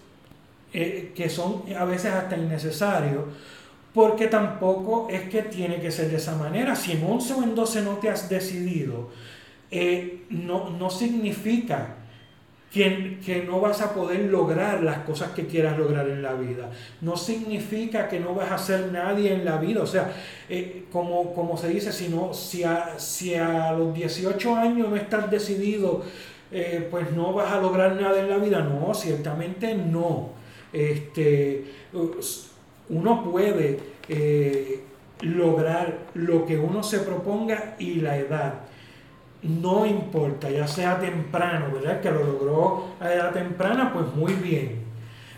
eh, 0.73 1.13
que 1.15 1.29
son 1.29 1.65
a 1.77 1.85
veces 1.85 2.13
hasta 2.13 2.37
innecesarios 2.37 3.25
porque 3.93 4.29
tampoco 4.29 5.09
es 5.11 5.29
que 5.29 5.43
tiene 5.43 5.81
que 5.81 5.91
ser 5.91 6.11
de 6.11 6.19
esa 6.19 6.37
manera. 6.37 6.77
Si 6.77 6.93
en 6.93 7.03
11 7.03 7.35
o 7.35 7.43
en 7.43 7.55
12 7.55 7.83
no 7.83 7.93
te 7.95 8.11
has 8.11 8.29
decidido, 8.29 9.11
eh, 9.71 10.25
no, 10.31 10.71
no, 10.71 10.89
significa 10.89 11.97
que, 12.73 13.19
que, 13.25 13.43
no 13.45 13.61
vas 13.61 13.81
a 13.81 13.95
poder 13.95 14.21
lograr 14.25 14.83
las 14.83 14.99
cosas 14.99 15.31
que 15.31 15.47
quieras 15.47 15.79
lograr 15.79 16.09
en 16.09 16.23
la 16.23 16.35
vida. 16.35 16.71
No 17.01 17.17
significa 17.17 18.09
que 18.09 18.21
no 18.21 18.35
vas 18.35 18.53
a 18.53 18.59
ser 18.59 18.93
nadie 18.93 19.33
en 19.33 19.45
la 19.45 19.57
vida. 19.57 19.83
O 19.83 19.87
sea, 19.87 20.13
eh, 20.49 20.85
como, 20.93 21.33
como 21.35 21.57
se 21.57 21.69
dice, 21.69 21.93
si, 21.93 22.09
no, 22.09 22.35
si, 22.35 22.65
a, 22.65 22.99
si 22.99 23.35
a 23.35 23.73
los 23.73 23.95
18 23.95 24.55
años 24.55 24.89
no 24.91 24.97
estás 24.97 25.31
decidido, 25.31 26.03
eh, 26.53 26.87
pues 26.91 27.13
no 27.13 27.33
vas 27.33 27.53
a 27.53 27.61
lograr 27.61 28.01
nada 28.01 28.21
en 28.21 28.29
la 28.29 28.37
vida. 28.37 28.61
No, 28.61 28.93
ciertamente 28.95 29.75
no. 29.75 30.31
Este, 30.73 31.65
uno 32.91 33.25
puede 33.25 33.79
eh, 34.09 34.81
lograr 35.21 35.99
lo 36.15 36.47
que 36.47 36.59
uno 36.59 36.83
se 36.83 37.01
proponga 37.01 37.77
y 37.79 37.97
la 37.97 38.17
edad. 38.19 38.55
No 39.43 39.87
importa, 39.87 40.51
ya 40.51 40.67
sea 40.67 40.99
temprano, 40.99 41.67
¿verdad? 41.73 41.97
El 41.97 42.01
que 42.01 42.11
lo 42.11 42.25
logró 42.25 42.85
a 43.01 43.13
edad 43.13 43.33
temprana, 43.33 43.93
pues 43.93 44.07
muy 44.15 44.33
bien. 44.33 44.87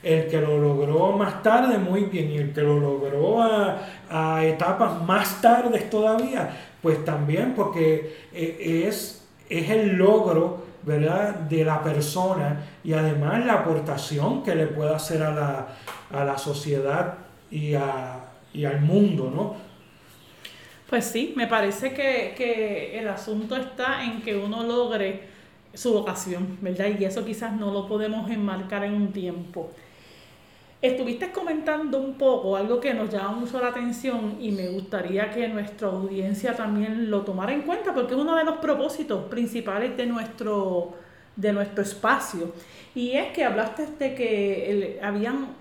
El 0.03 0.29
que 0.29 0.41
lo 0.41 0.59
logró 0.59 1.13
más 1.13 1.43
tarde, 1.43 1.77
muy 1.79 2.05
bien. 2.05 2.31
Y 2.31 2.39
el 2.39 2.53
que 2.53 2.63
lo 2.63 2.81
logró 2.81 3.43
a, 3.43 4.45
etapas 4.45 5.03
más 5.03 5.41
tardes 5.41 5.91
todavía, 5.91 6.51
pues 6.83 7.05
también, 7.05 7.55
porque 7.55 8.17
eh, 8.33 8.85
es, 8.89 9.27
es 9.49 9.71
el 9.71 9.97
logro, 9.97 10.65
¿verdad? 10.83 11.35
De 11.35 11.65
la 11.65 11.83
persona 11.83 12.65
y 12.83 12.95
además 12.95 13.45
la 13.45 13.55
aportación 13.55 14.43
que 14.43 14.55
le 14.55 14.67
puede 14.67 14.95
hacer 14.95 15.23
a 15.23 15.33
la, 15.33 15.67
a 16.13 16.25
la 16.25 16.39
sociedad 16.39 17.15
y, 17.51 17.75
al 17.75 18.81
mundo, 18.81 19.31
¿no? 19.35 19.70
Pues 20.91 21.05
sí, 21.05 21.35
me 21.37 21.47
parece 21.47 21.95
que, 21.95 22.99
el 22.99 23.07
asunto 23.07 23.55
está 23.55 24.03
en 24.03 24.23
que 24.23 24.37
uno 24.37 24.65
logre 24.65 25.21
su 25.73 25.93
vocación, 25.93 26.59
¿verdad? 26.61 26.89
Y 26.99 27.05
eso 27.05 27.25
quizás 27.25 27.53
no 27.53 27.73
lo 27.73 27.87
podemos 27.87 28.29
enmarcar 28.29 28.83
en 28.83 28.95
un 28.95 29.13
tiempo. 29.13 29.71
Estuviste 30.83 31.31
comentando 31.31 32.01
un 32.01 32.15
poco 32.15 32.57
algo 32.57 32.81
que 32.81 32.93
nos 32.93 33.09
llama 33.09 33.33
mucho 33.33 33.61
la 33.61 33.69
atención 33.69 34.39
y 34.41 34.51
me 34.51 34.69
gustaría 34.71 35.31
que 35.31 35.47
nuestra 35.47 35.89
audiencia 35.89 36.57
también 36.57 37.09
lo 37.09 37.21
tomara 37.23 37.53
en 37.53 37.63
cuenta 37.63 37.95
porque 37.95 38.15
es 38.15 38.21
uno 38.21 38.35
de 38.35 38.43
los 38.43 38.57
propósitos 38.57 39.27
principales 39.27 39.97
de 39.97 40.07
nuestro, 40.07 40.95
de 41.37 41.53
nuestro 41.53 41.85
espacio. 41.85 42.53
Y 42.97 43.13
es 43.13 43.29
que 43.33 43.45
hablaste 43.45 43.87
de 43.97 44.15
que 44.17 44.99
habían 45.01 45.60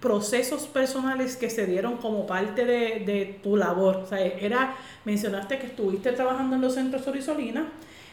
procesos 0.00 0.66
personales 0.66 1.36
que 1.36 1.50
se 1.50 1.66
dieron 1.66 1.96
como 1.96 2.26
parte 2.26 2.64
de, 2.64 3.38
tu 3.42 3.56
labor. 3.56 3.96
O 3.96 4.06
sea, 4.06 4.20
era, 4.20 4.76
mencionaste 5.04 5.58
que 5.58 5.66
estuviste 5.66 6.12
trabajando 6.12 6.56
en 6.56 6.62
los 6.62 6.74
centros 6.74 7.04
Sorisolina, 7.04 7.68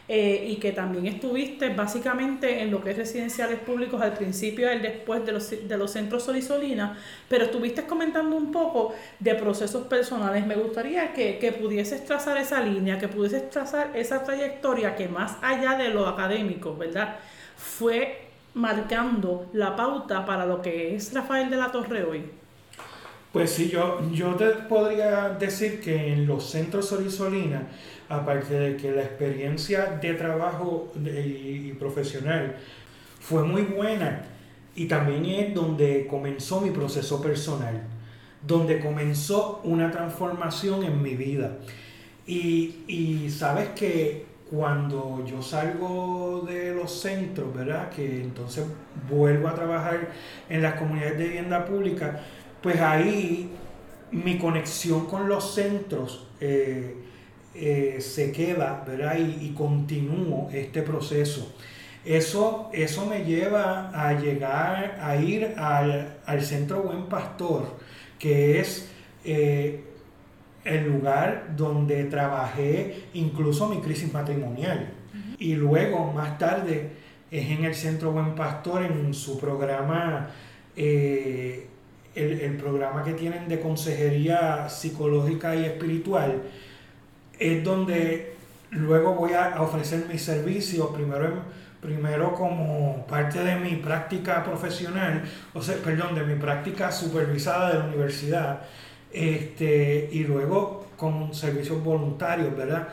eh, 0.08 0.46
y 0.50 0.56
que 0.56 0.70
también 0.70 1.06
estuviste 1.06 1.70
básicamente 1.70 2.62
en 2.62 2.70
lo 2.70 2.80
que 2.80 2.92
es 2.92 2.96
residenciales 2.96 3.58
públicos 3.58 4.00
al 4.00 4.12
principio 4.12 4.72
y 4.72 4.78
después 4.78 5.26
de 5.26 5.32
los, 5.32 5.50
de 5.50 5.76
los 5.76 5.90
centros 5.90 6.22
Solisolina, 6.22 6.96
pero 7.28 7.46
estuviste 7.46 7.86
comentando 7.86 8.36
un 8.36 8.52
poco 8.52 8.94
de 9.18 9.34
procesos 9.34 9.88
personales. 9.88 10.46
Me 10.46 10.54
gustaría 10.54 11.12
que, 11.12 11.38
que 11.38 11.50
pudieses 11.50 12.04
trazar 12.04 12.38
esa 12.38 12.60
línea, 12.60 13.00
que 13.00 13.08
pudieses 13.08 13.50
trazar 13.50 13.96
esa 13.96 14.22
trayectoria 14.22 14.94
que 14.94 15.08
más 15.08 15.38
allá 15.42 15.76
de 15.76 15.88
lo 15.88 16.06
académico, 16.06 16.76
¿verdad? 16.76 17.16
Fue 17.56 18.25
marcando 18.56 19.50
la 19.52 19.76
pauta 19.76 20.24
para 20.24 20.46
lo 20.46 20.62
que 20.62 20.96
es 20.96 21.12
Rafael 21.12 21.50
de 21.50 21.56
la 21.56 21.70
Torre 21.70 22.04
hoy. 22.04 22.24
Pues 23.30 23.50
sí, 23.50 23.68
yo, 23.68 24.00
yo 24.12 24.34
te 24.34 24.46
podría 24.46 25.28
decir 25.28 25.80
que 25.80 26.14
en 26.14 26.26
los 26.26 26.50
centros 26.50 26.88
Solisolina, 26.88 27.68
aparte 28.08 28.54
de 28.54 28.76
que 28.78 28.92
la 28.92 29.02
experiencia 29.02 29.98
de 30.00 30.14
trabajo 30.14 30.90
y, 30.96 31.72
profesional 31.74 32.56
fue 33.20 33.44
muy 33.44 33.62
buena, 33.62 34.24
y 34.74 34.86
también 34.86 35.26
es 35.26 35.54
donde 35.54 36.06
comenzó 36.06 36.62
mi 36.62 36.70
proceso 36.70 37.20
personal, 37.20 37.82
donde 38.46 38.80
comenzó 38.80 39.60
una 39.64 39.90
transformación 39.90 40.82
en 40.82 41.02
mi 41.02 41.14
vida. 41.14 41.58
Y, 42.26 42.84
y 42.88 43.30
sabes 43.30 43.70
que 43.70 44.25
cuando 44.50 45.24
yo 45.26 45.42
salgo 45.42 46.44
de 46.46 46.74
los 46.74 47.00
centros, 47.00 47.52
¿verdad? 47.54 47.90
Que 47.90 48.22
entonces 48.22 48.64
vuelvo 49.10 49.48
a 49.48 49.54
trabajar 49.54 50.08
en 50.48 50.62
las 50.62 50.74
comunidades 50.74 51.18
de 51.18 51.24
vivienda 51.24 51.64
pública, 51.64 52.20
pues 52.62 52.80
ahí 52.80 53.50
mi 54.12 54.38
conexión 54.38 55.06
con 55.06 55.28
los 55.28 55.54
centros 55.54 56.28
eh, 56.40 56.96
eh, 57.54 57.96
se 58.00 58.32
queda, 58.32 58.84
¿verdad? 58.86 59.16
Y, 59.18 59.52
continúo 59.52 60.48
este 60.52 60.82
proceso. 60.82 61.54
Eso, 62.04 62.70
eso 62.72 63.06
me 63.06 63.24
lleva 63.24 63.90
a 63.92 64.12
llegar 64.20 64.98
a 65.00 65.16
ir 65.16 65.54
al, 65.56 66.42
Centro 66.42 66.82
Buen 66.82 67.06
Pastor, 67.06 67.64
que 68.18 68.60
es 68.60 68.88
eh, 69.24 69.85
el 70.66 70.88
lugar 70.88 71.54
donde 71.56 72.04
trabajé 72.04 73.04
incluso 73.14 73.68
mi 73.68 73.80
crisis 73.80 74.12
matrimonial. 74.12 74.90
Y 75.38 75.54
luego, 75.54 76.12
más 76.12 76.38
tarde, 76.38 76.90
es 77.30 77.50
en 77.50 77.64
el 77.64 77.74
Centro 77.74 78.12
Buen 78.12 78.34
Pastor, 78.34 78.82
en 78.82 79.14
su 79.14 79.38
programa 79.38 80.30
el, 82.16 82.56
programa 82.56 83.04
que 83.04 83.12
tienen 83.12 83.48
de 83.48 83.60
consejería 83.60 84.68
psicológica 84.68 85.54
y 85.54 85.64
espiritual, 85.64 86.42
es 87.38 87.62
donde 87.62 88.34
luego 88.70 89.14
voy 89.14 89.34
a 89.34 89.60
ofrecer 89.60 90.06
mis 90.10 90.22
servicios, 90.22 90.88
primero, 90.94 91.42
primero 91.80 92.34
como 92.34 93.06
parte 93.06 93.44
de 93.44 93.56
mi 93.56 93.76
práctica 93.76 94.42
profesional, 94.42 95.22
o 95.52 95.62
sea, 95.62 95.76
perdón, 95.76 96.14
de 96.14 96.22
mi 96.22 96.34
práctica 96.40 96.90
supervisada 96.90 97.72
de 97.72 97.78
la 97.78 97.84
universidad, 97.84 98.62
este, 99.16 100.10
y 100.12 100.24
luego 100.24 100.88
con 100.98 101.32
servicios 101.32 101.82
voluntarios, 101.82 102.54
¿verdad? 102.54 102.88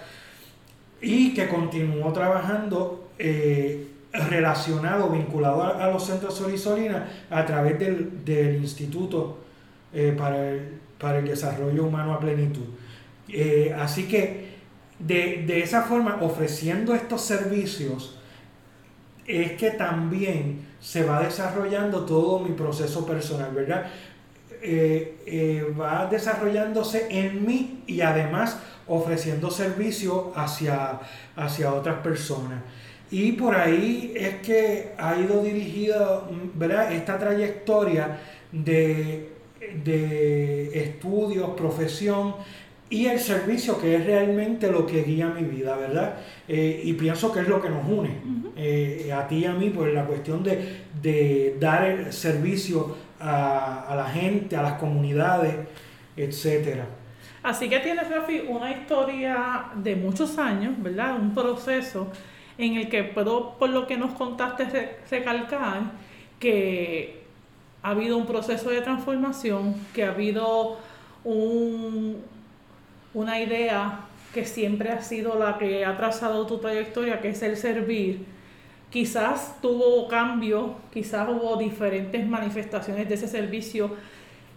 Y 1.02 1.34
que 1.34 1.50
continúo 1.50 2.14
trabajando 2.14 3.10
eh, 3.20 3.90
relacionado, 4.14 5.10
vinculado 5.10 5.62
a, 5.64 5.88
los 5.88 6.06
centros 6.06 6.36
Solisolina 6.36 7.10
a 7.30 7.46
través 7.46 7.78
del, 7.78 8.56
Instituto 8.56 9.40
eh, 9.94 10.16
para, 10.18 11.18
el, 11.18 11.28
Desarrollo 11.28 11.84
Humano 11.84 12.14
a 12.14 12.20
Plenitud. 12.22 12.68
Eh, 13.28 13.76
así 13.78 14.08
que 14.08 14.54
de, 15.00 15.62
esa 15.62 15.82
forma, 15.82 16.20
ofreciendo 16.22 16.96
estos 16.96 17.22
servicios, 17.22 18.18
es 19.28 19.54
que 19.54 19.72
también 19.72 20.68
se 20.80 21.04
va 21.04 21.22
desarrollando 21.22 22.06
todo 22.06 22.40
mi 22.40 22.52
proceso 22.52 23.06
personal, 23.06 23.52
¿verdad? 23.54 23.88
Eh, 24.66 25.66
va 25.80 26.08
desarrollándose 26.08 27.08
en 27.10 27.46
mí 27.46 27.84
y 27.86 28.00
además 28.02 28.58
ofreciendo 28.88 29.52
servicio 29.52 30.32
hacia, 30.36 31.00
hacia 31.36 31.74
otras 31.74 31.98
personas. 31.98 32.62
Y 33.14 33.34
por 33.34 33.56
ahí 33.56 34.12
es 34.16 34.38
que 34.38 34.94
ha 34.98 35.16
ido 35.16 35.44
dirigida 35.44 36.24
¿verdad? 36.56 36.92
esta 36.92 37.20
trayectoria 37.20 38.20
de, 38.52 39.30
estudios, 40.74 41.52
profesión 41.52 42.36
y 42.90 43.06
el 43.06 43.20
servicio 43.20 43.80
que 43.80 43.96
es 43.96 44.06
realmente 44.06 44.72
lo 44.72 44.88
que 44.88 45.04
guía 45.04 45.28
mi 45.28 45.44
vida, 45.44 45.76
¿verdad? 45.76 46.16
Eh, 46.48 46.82
y 46.84 46.94
pienso 46.94 47.32
que 47.32 47.42
es 47.42 47.48
lo 47.48 47.62
que 47.62 47.70
nos 47.70 47.88
une, 47.88 48.18
eh, 48.56 49.12
a 49.14 49.28
ti 49.28 49.38
y 49.38 49.46
a 49.46 49.54
mí, 49.54 49.70
por 49.70 49.88
la 49.88 50.06
cuestión 50.06 50.44
de, 50.44 51.56
dar 51.60 51.86
el 51.86 52.14
servicio 52.14 52.98
a, 53.24 53.86
a, 53.88 53.96
la 53.96 54.06
gente, 54.06 54.56
a 54.56 54.62
las 54.62 54.74
comunidades, 54.74 55.56
etcétera. 56.16 56.86
Así 57.42 57.70
que 57.70 57.80
tienes, 57.80 58.10
Rafi, 58.10 58.46
una 58.48 58.72
historia 58.72 59.66
de 59.76 59.96
muchos 59.96 60.38
años, 60.38 60.74
¿verdad? 60.78 61.16
Un 61.16 61.34
proceso 61.34 62.08
en 62.58 62.76
el 62.76 62.90
que 62.90 63.04
puedo, 63.04 63.58
por 63.58 63.70
lo 63.70 63.88
que 63.88 63.98
nos 63.98 64.14
contaste, 64.14 64.98
recalcar 65.10 65.82
que 66.40 67.24
ha 67.82 67.90
habido 67.90 68.18
un 68.18 68.26
proceso 68.26 68.70
de 68.70 68.82
transformación, 68.82 69.76
que 69.94 70.06
ha 70.06 70.10
habido 70.10 70.78
un, 71.24 72.22
una 73.14 73.40
idea 73.42 74.02
que 74.34 74.46
siempre 74.46 74.90
ha 74.90 75.02
sido 75.02 75.38
la 75.38 75.58
que 75.58 75.86
ha 75.86 75.96
trazado 75.98 76.46
tu 76.48 76.60
trayectoria, 76.60 77.22
que 77.22 77.30
es 77.30 77.44
el 77.44 77.58
servir. 77.58 78.26
Quizás 78.94 79.60
tuvo 79.60 80.08
cambio, 80.08 80.76
quizás 80.94 81.28
hubo 81.28 81.56
diferentes 81.56 82.28
manifestaciones 82.28 83.10
de 83.10 83.16
ese 83.16 83.28
servicio 83.28 83.90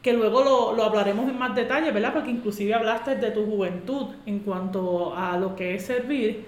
que 0.02 0.12
luego 0.12 0.44
lo, 0.44 0.74
lo, 0.74 0.84
hablaremos 0.84 1.26
en 1.30 1.38
más 1.38 1.54
detalle, 1.54 1.90
¿verdad? 1.90 2.12
Porque 2.12 2.32
inclusive 2.32 2.74
hablaste 2.74 3.16
de 3.16 3.30
tu 3.30 3.46
juventud 3.46 4.08
en 4.26 4.40
cuanto 4.40 5.16
a 5.16 5.38
lo 5.38 5.56
que 5.56 5.76
es 5.76 5.86
servir. 5.86 6.44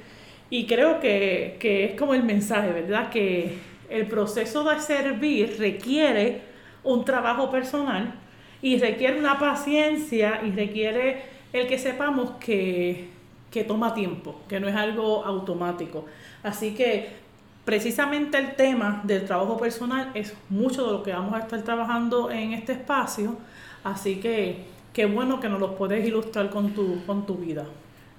Y 0.51 0.67
creo 0.67 1.01
que, 1.01 1.57
es 1.63 1.99
como 1.99 2.13
el 2.13 2.25
mensaje, 2.25 2.73
¿verdad? 2.73 3.09
Que 3.09 3.57
el 3.89 4.07
proceso 4.07 4.65
de 4.65 4.79
servir 4.81 5.57
requiere 5.59 6.43
un 6.85 7.07
trabajo 7.07 7.51
personal 7.51 8.17
y 8.61 8.79
requiere 8.79 9.19
una 9.19 9.39
paciencia 9.39 10.43
y 10.45 10.51
requiere 10.51 11.23
el 11.55 11.67
que 11.67 11.79
sepamos 11.79 12.33
que, 12.33 13.09
que 13.51 13.65
toma 13.65 13.95
tiempo, 13.95 14.43
que 14.47 14.61
no 14.61 14.69
es 14.69 14.77
algo 14.77 15.25
automático. 15.25 16.05
Así 16.43 16.75
que 16.75 17.28
precisamente 17.69 18.39
el 18.39 18.57
tema 18.57 19.03
del 19.05 19.27
trabajo 19.27 19.59
personal 19.59 20.11
es 20.15 20.33
mucho 20.49 20.87
de 20.87 20.93
lo 20.93 21.03
que 21.03 21.13
vamos 21.13 21.35
a 21.35 21.41
estar 21.41 21.61
trabajando 21.61 22.31
en 22.31 22.55
este 22.55 22.73
espacio. 22.73 23.37
Así 23.85 24.21
que 24.21 24.65
qué 24.95 25.05
bueno 25.05 25.39
que 25.39 25.51
nos 25.51 25.61
lo 25.61 25.77
puedes 25.77 26.03
ilustrar 26.09 26.49
con 26.49 26.71
tu, 26.71 27.05
con 27.05 27.27
tu 27.27 27.35
vida. 27.35 27.67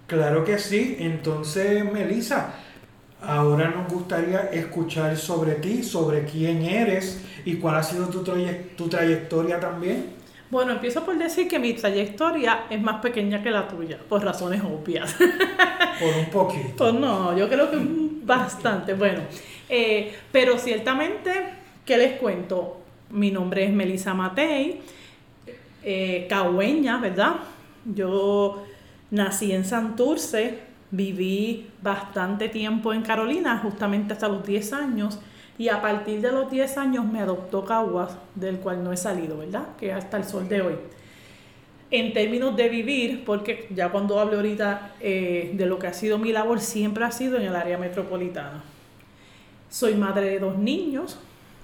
Claro 0.05 0.45
que 0.45 0.59
sí. 0.59 0.97
Entonces, 0.99 1.83
Melissa, 1.91 2.53
ahora 3.23 3.71
nos 3.71 3.91
gustaría 3.91 4.51
escuchar 4.51 5.17
sobre 5.17 5.53
ti, 5.53 5.81
sobre 5.81 6.25
quién 6.25 6.62
eres 6.62 7.25
y 7.43 7.55
cuál 7.55 7.77
ha 7.77 7.81
sido 7.81 8.05
tu, 8.05 8.21
tu 8.21 8.88
trayectoria 8.88 9.59
también. 9.59 10.13
Bueno, 10.51 10.73
empiezo 10.73 11.03
por 11.03 11.17
decir 11.17 11.47
que 11.47 11.57
mi 11.57 11.73
trayectoria 11.73 12.65
es 12.69 12.79
más 12.79 13.01
pequeña 13.01 13.41
que 13.41 13.49
la 13.49 13.67
tuya, 13.67 13.97
por 14.07 14.23
razones 14.23 14.62
obvias. 14.62 15.15
Por 15.99 16.15
un 16.17 16.29
poquito. 16.31 16.75
Pues 16.77 16.93
no, 16.93 17.35
yo 17.35 17.49
creo 17.49 17.71
que 17.71 18.08
bastante. 18.29 18.93
Bueno, 18.93 19.21
eh, 19.67 20.13
pero 20.31 20.57
ciertamente, 20.57 21.31
¿qué 21.85 21.97
les 21.97 22.19
cuento? 22.19 22.79
Mi 23.09 23.31
nombre 23.31 23.65
es 23.65 23.71
Melissa 23.71 24.13
Matei, 24.13 24.79
eh, 25.83 26.27
cagüeña, 26.29 26.99
¿verdad? 26.99 27.37
Yo 27.83 28.63
Nací 29.09 29.51
en 29.51 29.65
Santurce, 29.65 30.59
viví 30.91 31.67
bastante 31.81 32.49
tiempo 32.49 32.93
en 32.93 33.01
Carolina, 33.01 33.57
justamente 33.57 34.13
hasta 34.13 34.27
los 34.27 34.45
10 34.45 34.73
años, 34.73 35.19
y 35.57 35.69
a 35.69 35.81
partir 35.81 36.21
de 36.21 36.31
los 36.31 36.51
10 36.51 36.77
años 36.77 37.05
me 37.05 37.19
adoptó 37.19 37.65
Caguas, 37.65 38.15
del 38.35 38.59
cual 38.59 38.83
no 38.83 38.93
he 38.93 38.97
salido, 38.97 39.39
¿verdad? 39.39 39.75
Que 39.79 39.91
hasta 39.91 40.17
el 40.17 40.23
sol 40.23 40.47
de 40.47 40.61
hoy. 40.61 40.75
En 41.91 42.13
términos 42.13 42.56
de 42.56 42.69
vivir, 42.69 43.23
porque 43.25 43.67
ya 43.73 43.89
cuando 43.89 44.19
hablo 44.19 44.36
ahorita 44.36 44.91
eh, 44.99 45.52
de 45.54 45.65
lo 45.65 45.80
que 45.80 45.88
ha 45.88 45.93
sido 45.93 46.19
mi 46.19 46.32
labor, 46.32 46.60
siempre 46.60 47.04
ha 47.04 47.12
sido 47.12 47.38
en 47.38 47.43
el 47.43 47.56
área 47.56 47.78
metropolitana. 47.78 48.63
Soy 49.69 49.95
madre 49.95 50.30
de 50.30 50.39
dos 50.39 50.58
niños, 50.58 51.17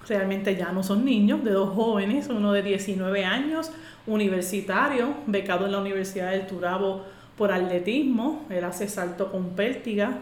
realmente 0.08 0.56
ya 0.56 0.72
no 0.72 0.82
son 0.82 1.04
niños, 1.04 1.44
de 1.44 1.52
dos 1.52 1.74
jóvenes, 1.74 2.28
uno 2.28 2.52
de 2.52 2.62
19 2.62 3.24
años, 3.24 3.70
universitario, 4.06 5.14
becado 5.26 5.66
en 5.66 5.72
la 5.72 5.80
Universidad 5.80 6.32
del 6.32 6.46
Turabo 6.46 7.04
por 7.36 7.52
atletismo, 7.52 8.46
él 8.50 8.64
hace 8.64 8.88
salto 8.88 9.30
con 9.30 9.50
pértiga. 9.50 10.18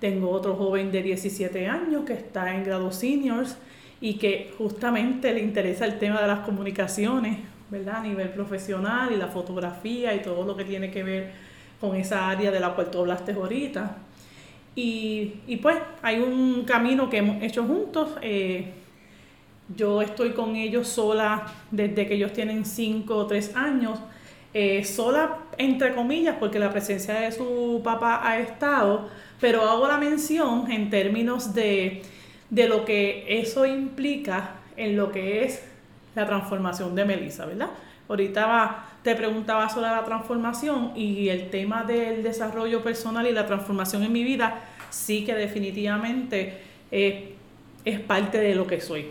Tengo 0.00 0.30
otro 0.30 0.56
joven 0.56 0.90
de 0.90 1.02
17 1.02 1.66
años 1.66 2.04
que 2.04 2.14
está 2.14 2.54
en 2.54 2.64
grado 2.64 2.90
seniors 2.90 3.56
y 4.00 4.14
que 4.14 4.52
justamente 4.56 5.32
le 5.34 5.40
interesa 5.40 5.84
el 5.84 5.98
tema 5.98 6.22
de 6.22 6.26
las 6.26 6.40
comunicaciones, 6.40 7.38
¿verdad? 7.70 7.96
A 7.96 8.02
nivel 8.02 8.30
profesional 8.30 9.12
y 9.12 9.16
la 9.16 9.28
fotografía 9.28 10.14
y 10.14 10.22
todo 10.22 10.44
lo 10.44 10.56
que 10.56 10.64
tiene 10.64 10.90
que 10.90 11.02
ver 11.02 11.32
con 11.80 11.96
esa 11.96 12.28
área 12.28 12.50
de 12.50 12.60
la 12.60 12.74
cual 12.74 12.90
tú 12.90 13.00
hablaste 13.00 13.32
ahorita. 13.32 13.96
Y, 14.74 15.58
pues 15.60 15.76
hay 16.02 16.20
un 16.20 16.64
camino 16.64 17.10
que 17.10 17.18
hemos 17.18 17.42
hecho 17.42 17.64
juntos. 17.64 18.10
Eh, 18.22 18.72
yo 19.76 20.02
estoy 20.02 20.30
con 20.30 20.56
ellos 20.56 20.88
sola 20.88 21.46
desde 21.70 22.06
que 22.06 22.14
ellos 22.14 22.32
tienen 22.32 22.64
5 22.64 23.14
o 23.14 23.26
3 23.26 23.56
años. 23.56 23.98
Eh, 24.52 24.84
sola 24.84 25.38
entre 25.58 25.94
comillas 25.94 26.36
porque 26.40 26.58
la 26.58 26.70
presencia 26.70 27.14
de 27.14 27.30
su 27.30 27.80
papá 27.84 28.20
ha 28.24 28.40
estado, 28.40 29.08
pero 29.40 29.62
hago 29.62 29.86
la 29.86 29.96
mención 29.96 30.68
en 30.72 30.90
términos 30.90 31.54
de, 31.54 32.02
de 32.48 32.68
lo 32.68 32.84
que 32.84 33.26
eso 33.28 33.64
implica 33.64 34.56
en 34.76 34.96
lo 34.96 35.12
que 35.12 35.44
es 35.44 35.69
la 36.14 36.26
transformación 36.26 36.94
de 36.94 37.04
Melissa, 37.04 37.46
¿verdad? 37.46 37.70
Ahorita 38.08 38.86
te 39.02 39.14
preguntaba 39.14 39.68
sobre 39.68 39.88
la 39.88 40.04
transformación 40.04 40.92
y 40.96 41.28
el 41.28 41.48
tema 41.48 41.84
del 41.84 42.22
desarrollo 42.22 42.82
personal 42.82 43.26
y 43.26 43.32
la 43.32 43.46
transformación 43.46 44.02
en 44.02 44.12
mi 44.12 44.24
vida 44.24 44.62
sí 44.90 45.24
que 45.24 45.34
definitivamente 45.34 46.58
eh, 46.90 47.34
es 47.84 48.00
parte 48.00 48.38
de 48.38 48.54
lo 48.54 48.66
que 48.66 48.80
soy. 48.80 49.06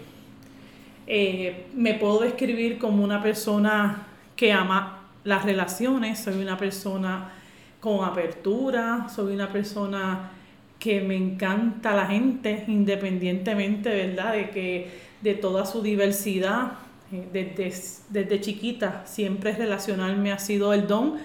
Eh, 1.08 1.68
me 1.74 1.96
puedo 1.96 2.20
describir 2.20 2.78
como 2.78 3.04
una 3.04 3.24
persona 3.24 4.06
que 4.36 4.52
ama 4.52 5.00
las 5.24 5.44
relaciones, 5.44 6.20
soy 6.20 6.42
una 6.42 6.58
persona 6.58 7.32
con 7.80 8.04
apertura, 8.04 9.08
soy 9.10 9.34
una 9.34 9.52
persona 9.52 10.32
que 10.78 11.02
me 11.02 11.16
encanta 11.16 11.96
la 11.96 12.06
gente 12.06 12.66
independientemente, 12.68 13.90
¿verdad? 13.90 14.34
De 14.34 14.50
que 14.50 14.92
de 15.22 15.34
toda 15.34 15.66
su 15.66 15.82
diversidad, 15.82 16.74
desde, 17.12 17.74
desde 18.10 18.41
chiquita 18.41 19.04
siempre 19.06 19.54
relacionarme 19.54 20.32
ha 20.32 20.39
sido 20.39 20.74
el 20.74 20.88
don 20.88 21.17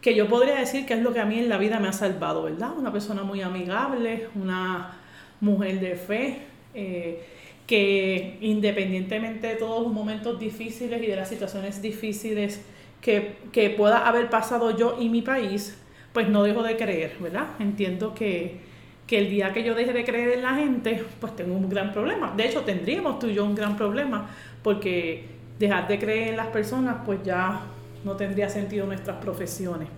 que 0.00 0.14
yo 0.14 0.28
podría 0.28 0.56
decir 0.56 0.84
que 0.84 0.92
es 0.92 1.00
lo 1.00 1.14
que 1.14 1.20
a 1.20 1.24
mí 1.24 1.38
en 1.38 1.48
la 1.48 1.56
vida 1.56 1.80
me 1.80 1.88
ha 1.88 1.92
salvado, 1.92 2.42
¿verdad? 2.42 2.72
Una 2.76 2.92
persona 2.92 3.22
muy 3.22 3.40
amigable, 3.40 4.28
una 4.34 4.98
mujer 5.40 5.80
de 5.80 5.96
fe, 5.96 6.38
eh, 6.74 7.24
que 7.66 8.36
independientemente 8.42 9.46
de 9.46 9.54
todos 9.54 9.82
los 9.82 9.92
momentos 9.92 10.38
difíciles 10.38 11.02
y 11.02 11.06
de 11.06 11.16
las 11.16 11.30
situaciones 11.30 11.80
difíciles 11.80 12.60
que, 13.00 13.36
que 13.50 13.70
pueda 13.70 14.06
haber 14.06 14.28
pasado 14.28 14.76
yo 14.76 14.98
y 15.00 15.08
mi 15.08 15.22
país, 15.22 15.74
pues 16.12 16.28
no 16.28 16.42
dejo 16.42 16.62
de 16.62 16.76
creer, 16.76 17.16
¿verdad? 17.18 17.46
Entiendo 17.58 18.14
que, 18.14 18.60
que 19.06 19.18
el 19.18 19.30
día 19.30 19.52
que 19.52 19.62
yo 19.62 19.74
deje 19.74 19.92
de 19.92 20.04
creer 20.04 20.38
en 20.38 20.42
la 20.42 20.54
gente, 20.54 21.04
pues 21.20 21.36
tengo 21.36 21.54
un 21.54 21.68
gran 21.68 21.92
problema. 21.92 22.32
De 22.36 22.46
hecho, 22.46 22.62
tendríamos 22.62 23.18
tú 23.18 23.26
y 23.26 23.34
yo 23.34 23.44
un 23.44 23.54
gran 23.54 23.76
problema, 23.76 24.30
porque 24.62 25.28
dejar 25.58 25.86
de 25.88 25.98
creer 25.98 26.28
en 26.28 26.36
las 26.36 26.48
personas, 26.48 26.96
pues 27.04 27.20
ya 27.22 27.62
no 28.02 28.16
tendría 28.16 28.48
sentido 28.48 28.86
nuestras 28.86 29.16
profesiones. 29.16 29.88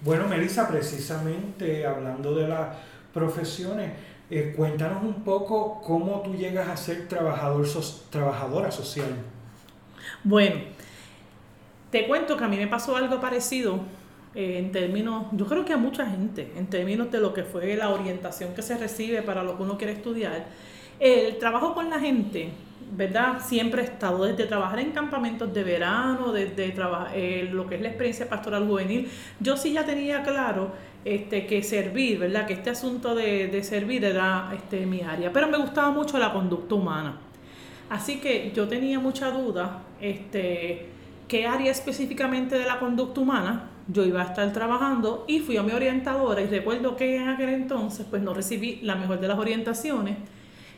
Bueno, 0.00 0.26
Melissa, 0.26 0.66
precisamente 0.68 1.86
hablando 1.86 2.34
de 2.34 2.48
las 2.48 2.76
profesiones, 3.12 3.92
eh, 4.30 4.54
cuéntanos 4.56 5.02
un 5.02 5.22
poco 5.22 5.80
cómo 5.82 6.22
tú 6.22 6.34
llegas 6.34 6.68
a 6.68 6.76
ser 6.76 7.06
trabajador 7.08 7.66
trabajadora 8.10 8.70
social. 8.70 9.14
Bueno, 10.24 10.56
te 11.90 12.06
cuento 12.06 12.36
que 12.36 12.44
a 12.44 12.48
mí 12.48 12.56
me 12.56 12.66
pasó 12.66 12.96
algo 12.96 13.20
parecido 13.20 13.80
eh, 14.34 14.58
en 14.58 14.72
términos, 14.72 15.26
yo 15.32 15.46
creo 15.46 15.64
que 15.64 15.72
a 15.72 15.76
mucha 15.76 16.06
gente, 16.06 16.52
en 16.56 16.66
términos 16.66 17.10
de 17.10 17.20
lo 17.20 17.32
que 17.34 17.44
fue 17.44 17.76
la 17.76 17.90
orientación 17.90 18.54
que 18.54 18.62
se 18.62 18.76
recibe 18.76 19.22
para 19.22 19.42
lo 19.42 19.56
que 19.56 19.62
uno 19.62 19.76
quiere 19.78 19.92
estudiar. 19.92 20.46
El 20.98 21.38
trabajo 21.38 21.74
con 21.74 21.90
la 21.90 21.98
gente 21.98 22.50
¿verdad? 22.94 23.40
Siempre 23.40 23.82
he 23.82 23.84
estado 23.84 24.24
desde 24.24 24.44
trabajar 24.44 24.78
en 24.80 24.90
campamentos 24.90 25.52
de 25.52 25.64
verano, 25.64 26.30
desde 26.30 26.74
eh, 27.14 27.48
lo 27.50 27.66
que 27.66 27.76
es 27.76 27.80
la 27.80 27.88
experiencia 27.88 28.28
pastoral 28.28 28.66
juvenil. 28.66 29.08
Yo 29.40 29.56
sí 29.56 29.72
ya 29.72 29.84
tenía 29.84 30.22
claro 30.22 30.72
este, 31.04 31.46
que 31.46 31.62
servir, 31.62 32.18
¿verdad? 32.18 32.46
Que 32.46 32.52
este 32.52 32.70
asunto 32.70 33.14
de, 33.14 33.48
de 33.48 33.64
servir 33.64 34.04
era 34.04 34.52
este, 34.54 34.84
mi 34.84 35.00
área. 35.00 35.32
Pero 35.32 35.48
me 35.48 35.56
gustaba 35.56 35.90
mucho 35.90 36.18
la 36.18 36.32
conducta 36.32 36.74
humana. 36.74 37.16
Así 37.88 38.20
que 38.20 38.52
yo 38.54 38.68
tenía 38.68 38.98
mucha 38.98 39.30
duda, 39.30 39.82
este, 40.00 40.86
qué 41.28 41.46
área 41.46 41.70
específicamente 41.70 42.58
de 42.58 42.66
la 42.66 42.78
conducta 42.78 43.20
humana 43.20 43.70
yo 43.92 44.04
iba 44.04 44.22
a 44.22 44.26
estar 44.26 44.52
trabajando 44.52 45.24
y 45.28 45.40
fui 45.40 45.56
a 45.56 45.62
mi 45.62 45.72
orientadora 45.72 46.40
y 46.40 46.46
recuerdo 46.46 46.96
que 46.96 47.16
en 47.16 47.28
aquel 47.28 47.50
entonces 47.50 48.06
pues 48.08 48.22
no 48.22 48.34
recibí 48.34 48.80
la 48.82 48.94
mejor 48.94 49.20
de 49.20 49.28
las 49.28 49.38
orientaciones 49.38 50.16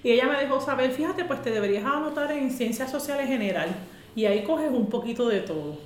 y 0.02 0.10
ella 0.10 0.26
me 0.26 0.38
dejó 0.38 0.60
saber, 0.60 0.90
fíjate, 0.90 1.24
pues 1.24 1.40
te 1.40 1.50
deberías 1.50 1.86
anotar 1.86 2.30
en 2.30 2.50
ciencias 2.50 2.90
sociales 2.90 3.26
general 3.26 3.70
y 4.14 4.26
ahí 4.26 4.44
coges 4.44 4.70
un 4.70 4.90
poquito 4.90 5.28
de 5.28 5.40
todo. 5.40 5.78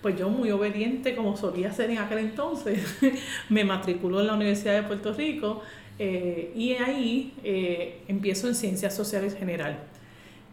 Pues 0.00 0.16
yo 0.16 0.28
muy 0.28 0.52
obediente 0.52 1.16
como 1.16 1.36
solía 1.36 1.72
ser 1.72 1.90
en 1.90 1.98
aquel 1.98 2.18
entonces, 2.18 2.80
me 3.48 3.64
matriculó 3.64 4.20
en 4.20 4.28
la 4.28 4.34
Universidad 4.34 4.74
de 4.74 4.82
Puerto 4.84 5.12
Rico 5.12 5.62
eh, 5.98 6.52
y 6.54 6.74
ahí 6.74 7.34
eh, 7.42 8.02
empiezo 8.06 8.46
en 8.46 8.54
ciencias 8.54 8.94
sociales 8.94 9.34
general. 9.34 9.78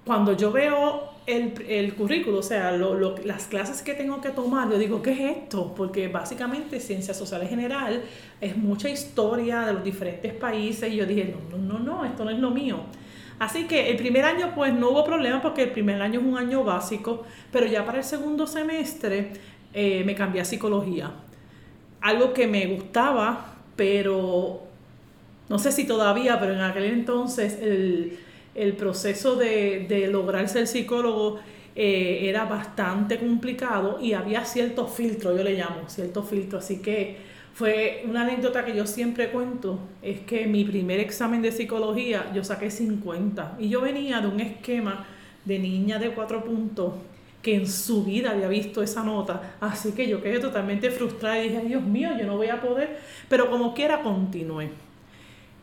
Cuando 0.06 0.36
yo 0.36 0.52
veo 0.52 1.14
el, 1.26 1.54
el 1.68 1.94
currículo, 1.96 2.40
o 2.40 2.44
sea, 2.44 2.72
lo, 2.74 3.18
las 3.20 3.48
clases 3.48 3.82
que 3.82 3.94
tengo 3.94 4.20
que 4.20 4.30
tomar, 4.30 4.70
yo 4.70 4.78
digo, 4.78 5.02
¿qué 5.02 5.12
es 5.12 5.38
esto? 5.38 5.74
Porque 5.76 6.10
básicamente 6.10 6.80
ciencias 6.80 7.18
sociales 7.18 7.50
general 7.50 8.04
es 8.42 8.58
mucha 8.58 8.90
historia 8.90 9.62
de 9.62 9.74
los 9.74 9.84
diferentes 9.84 10.34
países 10.34 10.92
y 10.92 10.98
yo 10.98 11.06
dije, 11.06 11.34
no, 11.34 11.58
no, 11.58 11.80
no, 11.80 11.80
no, 11.80 12.06
esto 12.06 12.26
no 12.26 12.32
es 12.32 12.40
lo 12.40 12.52
mío. 12.52 12.80
Así 13.40 13.66
que 13.66 13.90
el 13.90 13.98
primer 13.98 14.26
año 14.26 14.52
pues 14.56 14.74
no 14.74 14.90
hubo 14.90 15.04
problema 15.04 15.42
porque 15.42 15.64
el 15.64 15.72
primer 15.72 16.02
año 16.02 16.20
es 16.20 16.26
un 16.26 16.38
año 16.38 16.64
básico, 16.64 17.24
pero 17.52 17.66
ya 17.66 17.86
para 17.86 18.00
el 18.00 18.04
segundo 18.04 18.46
semestre 18.46 19.32
eh, 19.74 20.04
me 20.06 20.16
cambié 20.16 20.42
a 20.42 20.46
psicología. 20.46 21.12
Algo 22.02 22.34
que 22.34 22.48
me 22.48 22.66
gustaba, 22.68 23.56
pero 23.76 24.64
no 25.50 25.60
sé 25.60 25.72
si 25.72 25.86
todavía, 25.86 26.40
pero 26.40 26.54
en 26.54 26.62
aquel 26.62 26.86
entonces 26.86 27.58
el, 27.62 28.20
proceso 28.78 29.36
de, 29.36 30.08
lograr 30.12 30.48
ser 30.48 30.68
psicólogo 30.68 31.40
eh, 31.76 32.30
era 32.30 32.46
bastante 32.46 33.18
complicado 33.18 33.98
y 34.00 34.14
había 34.14 34.46
ciertos 34.46 34.92
filtros, 34.92 35.36
yo 35.36 35.44
le 35.44 35.54
llamo, 35.54 35.88
ciertos 35.88 36.30
filtros. 36.30 36.64
Así 36.64 36.82
que 36.82 37.18
fue 37.54 38.04
una 38.08 38.22
anécdota 38.22 38.66
que 38.66 38.76
yo 38.76 38.88
siempre 38.88 39.30
cuento, 39.30 39.80
es 40.02 40.22
que 40.22 40.48
mi 40.48 40.66
primer 40.66 41.00
examen 41.00 41.42
de 41.42 41.52
psicología 41.52 42.32
yo 42.34 42.44
saqué 42.44 42.72
50 42.72 43.58
y 43.60 43.70
yo 43.70 43.82
venía 43.82 44.22
de 44.22 44.28
un 44.28 44.40
esquema 44.40 45.06
de 45.46 45.60
niña 45.60 46.00
de 46.00 46.12
cuatro 46.12 46.44
puntos 46.44 46.94
que 47.44 47.56
en 47.56 47.68
su 47.68 48.06
vida 48.06 48.32
había 48.32 48.48
visto 48.48 48.82
esa 48.82 49.04
nota, 49.04 49.58
así 49.60 49.92
que 49.92 50.08
yo 50.08 50.22
quedé 50.22 50.40
totalmente 50.40 50.90
frustrada 50.90 51.44
y 51.44 51.50
dije, 51.50 51.62
Dios 51.66 51.84
mío, 51.84 52.12
yo 52.18 52.26
no 52.26 52.38
voy 52.38 52.48
a 52.48 52.62
poder, 52.62 52.98
pero 53.28 53.50
como 53.50 53.74
quiera 53.74 54.02
continué. 54.02 54.70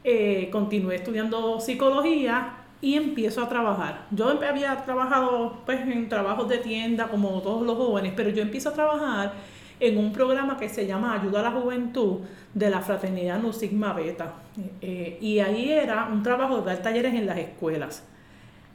Eh, 0.04 0.48
continué 0.50 0.96
estudiando 0.96 1.60
psicología 1.60 2.59
y 2.80 2.94
empiezo 2.94 3.42
a 3.42 3.48
trabajar. 3.48 4.06
Yo 4.10 4.28
había 4.28 4.76
trabajado 4.84 5.58
pues 5.66 5.80
en 5.80 6.08
trabajos 6.08 6.48
de 6.48 6.58
tienda 6.58 7.08
como 7.08 7.40
todos 7.42 7.64
los 7.66 7.76
jóvenes, 7.76 8.12
pero 8.16 8.30
yo 8.30 8.42
empiezo 8.42 8.70
a 8.70 8.72
trabajar 8.72 9.34
en 9.78 9.98
un 9.98 10.12
programa 10.12 10.58
que 10.58 10.68
se 10.68 10.86
llama 10.86 11.14
Ayuda 11.14 11.40
a 11.40 11.42
la 11.42 11.50
Juventud 11.52 12.18
de 12.54 12.70
la 12.70 12.80
Fraternidad 12.80 13.40
Nu 13.40 13.52
Sigma 13.52 13.92
Beta. 13.92 14.34
Eh, 14.80 15.18
y 15.20 15.38
ahí 15.40 15.70
era 15.70 16.08
un 16.12 16.22
trabajo 16.22 16.58
de 16.58 16.66
dar 16.66 16.82
talleres 16.82 17.14
en 17.14 17.26
las 17.26 17.38
escuelas. 17.38 18.04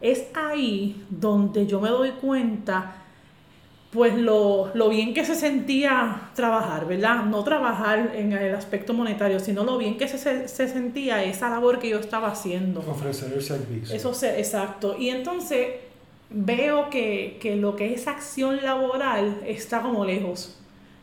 Es 0.02 0.28
ahí 0.36 1.06
donde 1.10 1.68
yo 1.68 1.80
me 1.80 1.90
doy 1.90 2.12
cuenta 2.12 3.05
pues 3.96 4.14
lo, 4.16 4.72
bien 4.90 5.14
que 5.16 5.26
se 5.26 5.34
sentía 5.34 6.30
trabajar, 6.36 6.86
¿verdad? 6.86 7.24
No 7.24 7.44
trabajar 7.44 8.12
en 8.14 8.34
el 8.34 8.54
aspecto 8.54 8.94
monetario, 8.94 9.40
sino 9.40 9.64
lo 9.64 9.78
bien 9.78 9.98
que 9.98 10.08
se, 10.08 10.48
sentía 10.48 11.24
esa 11.24 11.50
labor 11.50 11.80
que 11.80 11.90
yo 11.90 12.00
estaba 12.00 12.28
haciendo. 12.28 12.82
Ofrecer 12.82 13.34
el 13.34 13.42
servicio. 13.42 13.96
Eso, 13.96 14.12
exacto. 14.28 14.98
Y 15.00 15.10
entonces 15.10 15.68
veo 16.30 16.90
que, 16.92 17.38
que 17.42 17.56
lo 17.56 17.76
que 17.76 17.94
es 17.94 18.08
acción 18.08 18.64
laboral 18.64 19.42
está 19.48 19.82
como 19.82 20.06
lejos 20.06 20.60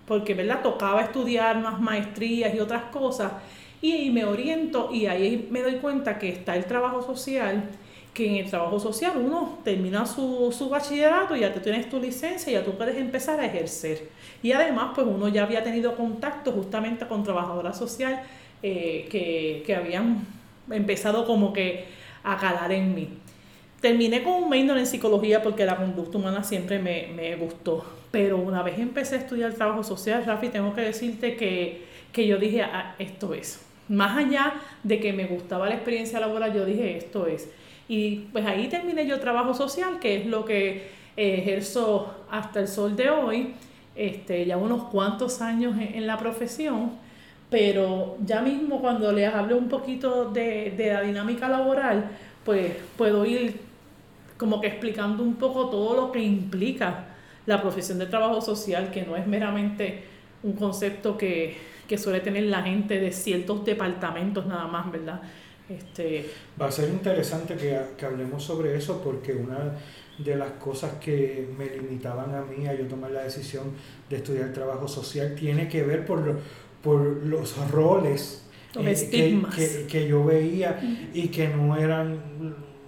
porque 0.06 0.34
¿verdad? 0.34 0.62
tocaba 0.62 1.02
estudiar 1.02 1.60
más 1.60 1.80
maestrías 1.80 2.54
y 2.54 2.60
otras 2.60 2.84
cosas, 2.92 3.32
y, 3.80 4.10
me 4.10 4.24
oriento 4.24 4.90
y 4.92 5.06
ahí 5.06 5.48
me 5.50 5.62
doy 5.62 5.76
cuenta 5.76 6.18
que 6.18 6.28
está 6.28 6.54
el 6.54 6.66
trabajo 6.66 7.02
social, 7.02 7.70
que 8.12 8.28
en 8.28 8.44
el 8.44 8.50
trabajo 8.50 8.78
social 8.78 9.12
uno 9.16 9.58
termina 9.64 10.04
su, 10.04 10.54
su 10.56 10.68
bachillerato, 10.68 11.34
ya 11.34 11.52
te 11.52 11.60
tienes 11.60 11.88
tu 11.88 11.98
licencia, 11.98 12.52
ya 12.52 12.64
tú 12.64 12.72
puedes 12.76 12.96
empezar 12.96 13.40
a 13.40 13.46
ejercer. 13.46 14.08
Y 14.42 14.52
además, 14.52 14.92
pues 14.94 15.06
uno 15.06 15.28
ya 15.28 15.44
había 15.44 15.62
tenido 15.62 15.96
contacto 15.96 16.52
justamente 16.52 17.06
con 17.06 17.24
trabajadora 17.24 17.72
social 17.72 18.22
eh, 18.62 19.08
que, 19.10 19.62
que 19.64 19.74
habían 19.74 20.26
empezado 20.70 21.26
como 21.26 21.52
que 21.52 21.86
a 22.22 22.36
calar 22.36 22.70
en 22.72 22.94
mí. 22.94 23.08
Terminé 23.80 24.22
con 24.22 24.44
un 24.44 24.50
minor 24.50 24.78
en 24.78 24.86
psicología 24.86 25.42
porque 25.42 25.64
la 25.64 25.76
conducta 25.76 26.18
humana 26.18 26.44
siempre 26.44 26.78
me, 26.78 27.08
me 27.14 27.34
gustó 27.36 27.84
pero 28.12 28.36
una 28.36 28.62
vez 28.62 28.78
empecé 28.78 29.16
a 29.16 29.18
estudiar 29.18 29.54
trabajo 29.54 29.82
social, 29.82 30.24
Rafi, 30.24 30.50
tengo 30.50 30.72
que 30.74 30.82
decirte 30.82 31.34
que, 31.34 32.26
yo 32.26 32.36
dije, 32.36 32.62
ah, 32.62 32.94
esto 32.98 33.34
es. 33.34 33.64
Más 33.88 34.16
allá 34.16 34.52
de 34.84 35.00
que 35.00 35.12
me 35.12 35.24
gustaba 35.24 35.66
la 35.66 35.74
experiencia 35.74 36.20
laboral, 36.20 36.52
yo 36.54 36.64
dije, 36.66 36.98
esto 36.98 37.26
es. 37.26 37.48
Y 37.88 38.26
pues 38.32 38.46
ahí 38.46 38.68
terminé 38.68 39.06
yo 39.06 39.20
trabajo 39.20 39.54
social, 39.54 39.98
que 40.00 40.16
es 40.16 40.26
lo 40.26 40.44
que 40.44 40.90
eh, 41.16 41.38
ejerzo 41.38 42.14
hasta 42.30 42.60
el 42.60 42.68
sol 42.68 42.96
de 42.96 43.10
hoy, 43.10 43.54
este, 43.94 44.46
ya 44.46 44.56
unos 44.56 44.84
cuantos 44.84 45.42
años 45.42 45.74
en, 45.78 46.06
la 46.06 46.16
profesión, 46.16 46.92
pero 47.50 48.16
ya 48.24 48.40
mismo 48.40 48.80
cuando 48.80 49.12
les 49.12 49.32
hable 49.32 49.54
un 49.54 49.68
poquito 49.68 50.30
de, 50.30 50.72
de 50.76 50.92
la 50.92 51.02
dinámica 51.02 51.48
laboral, 51.48 52.10
pues 52.44 52.72
puedo 52.96 53.26
ir 53.26 53.60
como 54.38 54.60
que 54.60 54.68
explicando 54.68 55.22
un 55.22 55.34
poco 55.34 55.68
todo 55.68 55.94
lo 55.94 56.12
que 56.12 56.22
implica 56.22 57.04
la 57.46 57.60
profesión 57.60 57.98
de 57.98 58.06
trabajo 58.06 58.40
social, 58.40 58.90
que 58.90 59.02
no 59.02 59.16
es 59.16 59.26
meramente 59.26 60.04
un 60.42 60.54
concepto 60.54 61.16
que, 61.18 61.56
que 61.86 61.98
suele 61.98 62.20
tener 62.20 62.44
la 62.44 62.62
gente 62.62 62.98
de 62.98 63.12
ciertos 63.12 63.64
departamentos 63.64 64.46
nada 64.46 64.66
más, 64.66 64.90
¿verdad? 64.90 65.20
Este... 65.78 66.30
Va 66.60 66.66
a 66.66 66.72
ser 66.72 66.88
interesante 66.88 67.56
que, 67.56 67.78
que 67.96 68.06
hablemos 68.06 68.42
sobre 68.42 68.76
eso 68.76 69.00
porque 69.02 69.32
una 69.32 69.76
de 70.18 70.36
las 70.36 70.52
cosas 70.52 70.92
que 71.00 71.48
me 71.56 71.66
limitaban 71.66 72.34
a 72.34 72.42
mí 72.42 72.66
a 72.66 72.74
yo 72.74 72.86
tomar 72.86 73.10
la 73.10 73.22
decisión 73.22 73.72
de 74.08 74.16
estudiar 74.16 74.52
trabajo 74.52 74.86
social 74.86 75.34
tiene 75.34 75.68
que 75.68 75.82
ver 75.82 76.04
por, 76.04 76.40
por 76.82 77.00
los 77.00 77.70
roles 77.70 78.44
eh, 78.74 79.08
que, 79.10 79.42
que, 79.54 79.86
que, 79.86 80.08
yo 80.08 80.24
veía 80.24 80.80
y 81.12 81.28
que 81.28 81.48
no 81.48 81.76
eran 81.76 82.20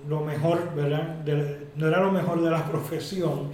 lo 0.08 0.20
mejor, 0.20 0.74
¿verdad? 0.74 1.24
no 1.76 1.88
era 1.88 2.00
lo 2.00 2.12
mejor 2.12 2.42
de 2.42 2.50
la 2.50 2.70
profesión. 2.70 3.50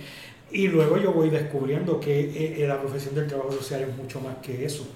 Y 0.52 0.66
luego 0.66 0.96
yo 0.96 1.12
voy 1.12 1.30
descubriendo 1.30 2.00
que 2.00 2.20
eh, 2.20 2.62
eh, 2.62 2.66
la 2.66 2.80
profesión 2.80 3.14
del 3.14 3.28
trabajo 3.28 3.52
social 3.52 3.82
es 3.82 3.96
mucho 3.96 4.20
más 4.20 4.36
que 4.42 4.64
eso. 4.64 4.86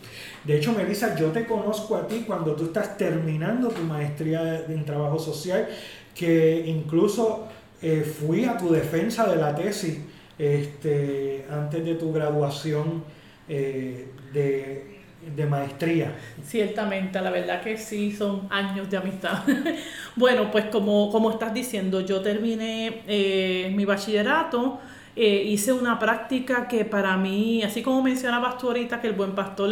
De 0.44 0.58
hecho, 0.58 0.72
Melissa, 0.72 1.16
yo 1.16 1.28
te 1.28 1.46
conozco 1.46 1.96
a 1.96 2.06
ti 2.06 2.24
cuando 2.26 2.54
tú 2.54 2.64
estás 2.64 2.96
terminando 2.98 3.68
tu 3.68 3.82
maestría 3.82 4.64
en 4.68 4.84
trabajo 4.84 5.18
social, 5.18 5.68
que 6.14 6.64
incluso 6.66 7.48
eh, 7.80 8.02
fui 8.02 8.44
a 8.44 8.56
tu 8.56 8.70
defensa 8.70 9.26
de 9.26 9.36
la 9.36 9.54
tesis 9.54 9.98
este, 10.38 11.46
antes 11.50 11.84
de 11.84 11.94
tu 11.94 12.12
graduación 12.12 13.04
de, 13.48 14.08
de, 14.32 15.46
maestría. 15.46 16.14
Ciertamente, 16.42 17.20
la 17.20 17.30
verdad 17.30 17.62
que 17.62 17.76
sí, 17.76 18.12
son 18.12 18.46
años 18.50 18.90
de 18.90 18.96
amistad. 18.96 19.42
bueno, 20.16 20.50
pues 20.50 20.66
como, 20.66 21.10
como 21.10 21.30
estás 21.30 21.52
diciendo, 21.52 22.00
yo 22.00 22.20
terminé 22.20 23.70
mi 23.74 23.84
bachillerato 23.84 24.80
eh, 25.16 25.44
hice 25.46 25.72
una 25.72 25.98
práctica 26.00 26.66
que 26.66 26.84
para 26.84 27.16
mí, 27.16 27.62
así 27.62 27.82
como 27.82 28.02
mencionabas 28.02 28.58
tú 28.58 28.66
ahorita 28.66 29.00
que 29.00 29.06
el 29.06 29.12
buen 29.12 29.32
pastor 29.32 29.70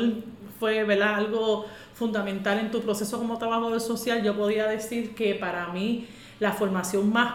fue 0.62 0.78
algo 1.02 1.66
fundamental 1.92 2.60
en 2.60 2.70
tu 2.70 2.82
proceso 2.82 3.18
como 3.18 3.36
trabajador 3.36 3.80
social, 3.80 4.22
yo 4.22 4.36
podía 4.36 4.68
decir 4.68 5.12
que 5.12 5.34
para 5.34 5.66
mí 5.72 6.06
la 6.38 6.52
formación 6.52 7.12
más 7.12 7.34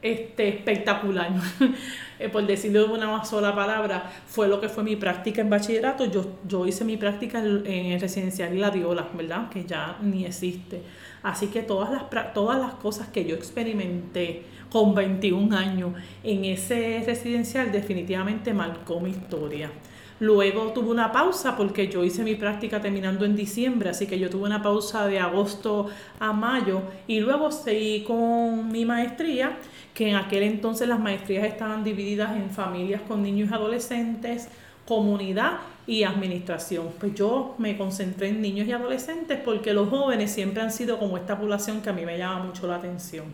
este, 0.00 0.46
espectacular, 0.50 1.32
eh, 2.20 2.28
por 2.28 2.46
decirlo 2.46 2.86
de 2.86 2.94
una 2.94 3.24
sola 3.24 3.56
palabra, 3.56 4.08
fue 4.24 4.46
lo 4.46 4.60
que 4.60 4.68
fue 4.68 4.84
mi 4.84 4.94
práctica 4.94 5.40
en 5.40 5.50
bachillerato. 5.50 6.04
Yo, 6.04 6.24
yo 6.46 6.64
hice 6.64 6.84
mi 6.84 6.96
práctica 6.96 7.40
en 7.40 7.66
el 7.66 8.00
residencial 8.00 8.56
La 8.60 8.70
Diola, 8.70 9.08
¿verdad? 9.12 9.48
Que 9.50 9.64
ya 9.64 9.98
ni 10.00 10.26
existe. 10.26 10.82
Así 11.24 11.48
que 11.48 11.62
todas 11.62 11.90
las, 11.90 12.32
todas 12.34 12.60
las 12.60 12.74
cosas 12.74 13.08
que 13.08 13.24
yo 13.24 13.34
experimenté 13.34 14.44
con 14.70 14.94
21 14.94 15.56
años 15.56 15.90
en 16.22 16.44
ese 16.44 17.02
residencial 17.04 17.72
definitivamente 17.72 18.54
marcó 18.54 19.00
mi 19.00 19.10
historia. 19.10 19.72
Luego 20.18 20.72
tuve 20.72 20.90
una 20.90 21.12
pausa 21.12 21.56
porque 21.56 21.88
yo 21.88 22.02
hice 22.02 22.24
mi 22.24 22.36
práctica 22.36 22.80
terminando 22.80 23.26
en 23.26 23.36
diciembre, 23.36 23.90
así 23.90 24.06
que 24.06 24.18
yo 24.18 24.30
tuve 24.30 24.44
una 24.44 24.62
pausa 24.62 25.06
de 25.06 25.18
agosto 25.18 25.88
a 26.18 26.32
mayo 26.32 26.80
y 27.06 27.20
luego 27.20 27.52
seguí 27.52 28.02
con 28.02 28.72
mi 28.72 28.86
maestría, 28.86 29.58
que 29.92 30.08
en 30.08 30.16
aquel 30.16 30.44
entonces 30.44 30.88
las 30.88 31.00
maestrías 31.00 31.44
estaban 31.44 31.84
divididas 31.84 32.34
en 32.34 32.48
familias 32.50 33.02
con 33.02 33.22
niños 33.22 33.50
y 33.50 33.54
adolescentes, 33.54 34.48
comunidad 34.86 35.58
y 35.86 36.04
administración. 36.04 36.88
Pues 36.98 37.14
yo 37.14 37.54
me 37.58 37.76
concentré 37.76 38.28
en 38.28 38.40
niños 38.40 38.66
y 38.68 38.72
adolescentes 38.72 39.38
porque 39.44 39.74
los 39.74 39.90
jóvenes 39.90 40.30
siempre 40.30 40.62
han 40.62 40.72
sido 40.72 40.98
como 40.98 41.18
esta 41.18 41.38
población 41.38 41.82
que 41.82 41.90
a 41.90 41.92
mí 41.92 42.06
me 42.06 42.16
llama 42.16 42.44
mucho 42.44 42.66
la 42.66 42.76
atención. 42.76 43.26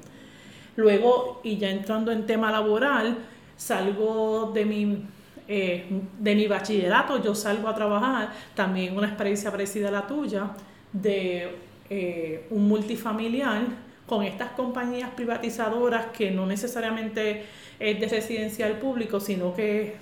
Luego, 0.75 1.41
y 1.45 1.59
ya 1.59 1.71
entrando 1.71 2.11
en 2.11 2.27
tema 2.27 2.51
laboral, 2.51 3.19
salgo 3.57 4.51
de 4.53 4.65
mi, 4.65 5.05
eh, 5.49 5.85
de 6.19 6.35
mi 6.35 6.47
bachillerato, 6.47 7.23
yo 7.23 7.35
salgo 7.35 7.69
a 7.69 7.75
trabajar, 7.75 8.31
también 8.55 8.97
una 8.97 9.09
experiencia 9.09 9.51
parecida 9.51 9.89
a 9.89 9.91
la 9.93 10.07
tuya, 10.07 10.51
de 10.93 11.51
eh, 11.91 12.47
un 12.51 12.69
multifamiliar 12.69 13.63
con 14.07 14.23
estas 14.25 14.51
compañías 14.53 15.11
privatizadoras 15.11 16.07
que 16.07 16.31
no 16.31 16.47
necesariamente 16.47 17.45
es 17.79 18.01
de 18.01 18.07
residencial 18.07 18.79
público, 18.79 19.21
sino 19.21 19.55
que 19.55 19.97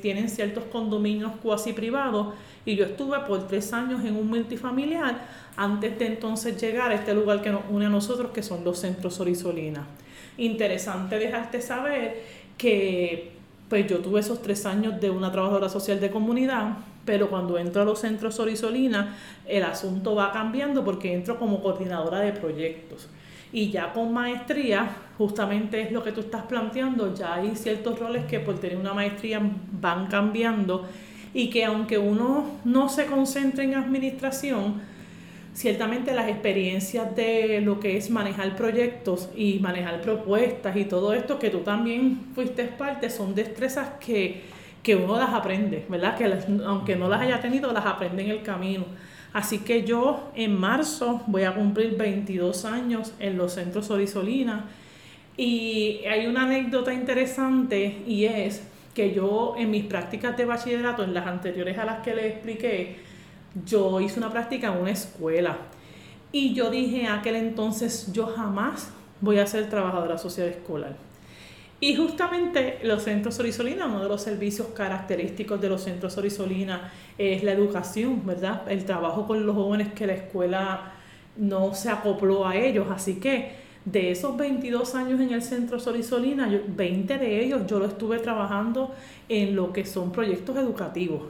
tienen 0.00 0.28
ciertos 0.28 0.64
condominios 0.64 1.32
cuasi 1.42 1.72
privados. 1.72 2.34
Y 2.64 2.76
yo 2.76 2.84
estuve 2.84 3.18
por 3.20 3.46
tres 3.48 3.72
años 3.72 4.04
en 4.04 4.16
un 4.16 4.28
multifamiliar 4.28 5.22
antes 5.56 5.98
de 5.98 6.06
entonces 6.06 6.60
llegar 6.60 6.90
a 6.90 6.94
este 6.94 7.14
lugar 7.14 7.42
que 7.42 7.50
nos 7.50 7.62
une 7.70 7.86
a 7.86 7.88
nosotros, 7.88 8.30
que 8.32 8.42
son 8.42 8.64
los 8.64 8.78
centros 8.78 9.14
Sorisolina. 9.14 9.86
Interesante 10.38 11.18
dejarte 11.18 11.60
saber 11.60 12.22
que 12.56 13.39
pues 13.70 13.86
yo 13.86 14.00
tuve 14.00 14.18
esos 14.18 14.42
tres 14.42 14.66
años 14.66 15.00
de 15.00 15.10
una 15.10 15.30
trabajadora 15.30 15.68
social 15.68 16.00
de 16.00 16.10
comunidad, 16.10 16.78
pero 17.04 17.30
cuando 17.30 17.56
entro 17.56 17.82
a 17.82 17.84
los 17.84 18.00
centros 18.00 18.34
Sorisolina, 18.34 19.16
el 19.46 19.62
asunto 19.62 20.16
va 20.16 20.32
cambiando 20.32 20.84
porque 20.84 21.14
entro 21.14 21.38
como 21.38 21.62
coordinadora 21.62 22.18
de 22.18 22.32
proyectos. 22.32 23.08
Y 23.52 23.70
ya 23.70 23.92
con 23.92 24.12
maestría, 24.12 24.90
justamente 25.16 25.82
es 25.82 25.92
lo 25.92 26.02
que 26.02 26.10
tú 26.10 26.20
estás 26.20 26.42
planteando, 26.46 27.14
ya 27.14 27.34
hay 27.34 27.54
ciertos 27.54 27.96
roles 28.00 28.24
que 28.24 28.40
por 28.40 28.58
tener 28.58 28.76
una 28.76 28.92
maestría 28.92 29.40
van 29.80 30.08
cambiando 30.08 30.88
y 31.32 31.48
que 31.48 31.64
aunque 31.64 31.96
uno 31.96 32.46
no 32.64 32.88
se 32.88 33.06
concentre 33.06 33.62
en 33.62 33.76
administración, 33.76 34.82
ciertamente 35.54 36.14
las 36.14 36.28
experiencias 36.28 37.14
de 37.16 37.60
lo 37.60 37.80
que 37.80 37.96
es 37.96 38.10
manejar 38.10 38.56
proyectos 38.56 39.28
y 39.36 39.58
manejar 39.58 40.00
propuestas 40.00 40.76
y 40.76 40.84
todo 40.84 41.12
esto 41.12 41.38
que 41.38 41.50
tú 41.50 41.60
también 41.60 42.30
fuiste 42.34 42.64
parte 42.64 43.10
son 43.10 43.34
destrezas 43.34 43.88
que, 44.00 44.42
que 44.82 44.96
uno 44.96 45.18
las 45.18 45.30
aprende, 45.30 45.84
¿verdad? 45.88 46.16
Que 46.16 46.32
aunque 46.64 46.96
no 46.96 47.08
las 47.08 47.20
haya 47.20 47.40
tenido, 47.40 47.72
las 47.72 47.86
aprende 47.86 48.22
en 48.22 48.30
el 48.30 48.42
camino. 48.42 48.84
Así 49.32 49.58
que 49.58 49.84
yo 49.84 50.30
en 50.34 50.58
marzo 50.58 51.22
voy 51.26 51.44
a 51.44 51.54
cumplir 51.54 51.96
22 51.96 52.64
años 52.64 53.14
en 53.20 53.36
los 53.36 53.52
centros 53.52 53.86
Sorisolina 53.86 54.64
y 55.36 56.00
hay 56.04 56.26
una 56.26 56.42
anécdota 56.42 56.92
interesante 56.92 58.02
y 58.06 58.24
es 58.24 58.62
que 58.94 59.14
yo 59.14 59.54
en 59.56 59.70
mis 59.70 59.84
prácticas 59.84 60.36
de 60.36 60.44
bachillerato, 60.44 61.04
en 61.04 61.14
las 61.14 61.26
anteriores 61.26 61.78
a 61.78 61.84
las 61.84 62.00
que 62.00 62.14
les 62.14 62.26
expliqué, 62.26 62.96
yo 63.66 64.00
hice 64.00 64.18
una 64.18 64.30
práctica 64.30 64.72
en 64.72 64.80
una 64.80 64.90
escuela 64.90 65.58
y 66.32 66.54
yo 66.54 66.70
dije 66.70 67.08
aquel 67.08 67.36
entonces, 67.36 68.12
yo 68.12 68.26
jamás 68.26 68.90
voy 69.20 69.38
a 69.38 69.46
ser 69.46 69.68
trabajadora 69.68 70.16
social 70.18 70.48
escolar. 70.48 70.96
Y 71.80 71.96
justamente 71.96 72.78
los 72.82 73.02
centros 73.02 73.36
Sorisolina, 73.36 73.86
uno 73.86 74.02
de 74.02 74.08
los 74.08 74.22
servicios 74.22 74.68
característicos 74.68 75.60
de 75.60 75.70
los 75.70 75.82
centros 75.82 76.12
Sorisolina 76.12 76.92
es 77.16 77.42
la 77.42 77.52
educación, 77.52 78.24
¿verdad? 78.26 78.70
El 78.70 78.84
trabajo 78.84 79.26
con 79.26 79.46
los 79.46 79.56
jóvenes 79.56 79.92
que 79.94 80.06
la 80.06 80.12
escuela 80.12 80.92
no 81.36 81.74
se 81.74 81.88
acopló 81.88 82.46
a 82.46 82.54
ellos. 82.54 82.88
Así 82.90 83.14
que 83.14 83.52
de 83.86 84.10
esos 84.10 84.36
22 84.36 84.94
años 84.94 85.20
en 85.20 85.32
el 85.32 85.42
centro 85.42 85.80
Sorisolina, 85.80 86.50
20 86.68 87.16
de 87.16 87.44
ellos 87.44 87.62
yo 87.66 87.78
lo 87.78 87.86
estuve 87.86 88.18
trabajando 88.18 88.94
en 89.30 89.56
lo 89.56 89.72
que 89.72 89.86
son 89.86 90.12
proyectos 90.12 90.58
educativos. 90.58 91.22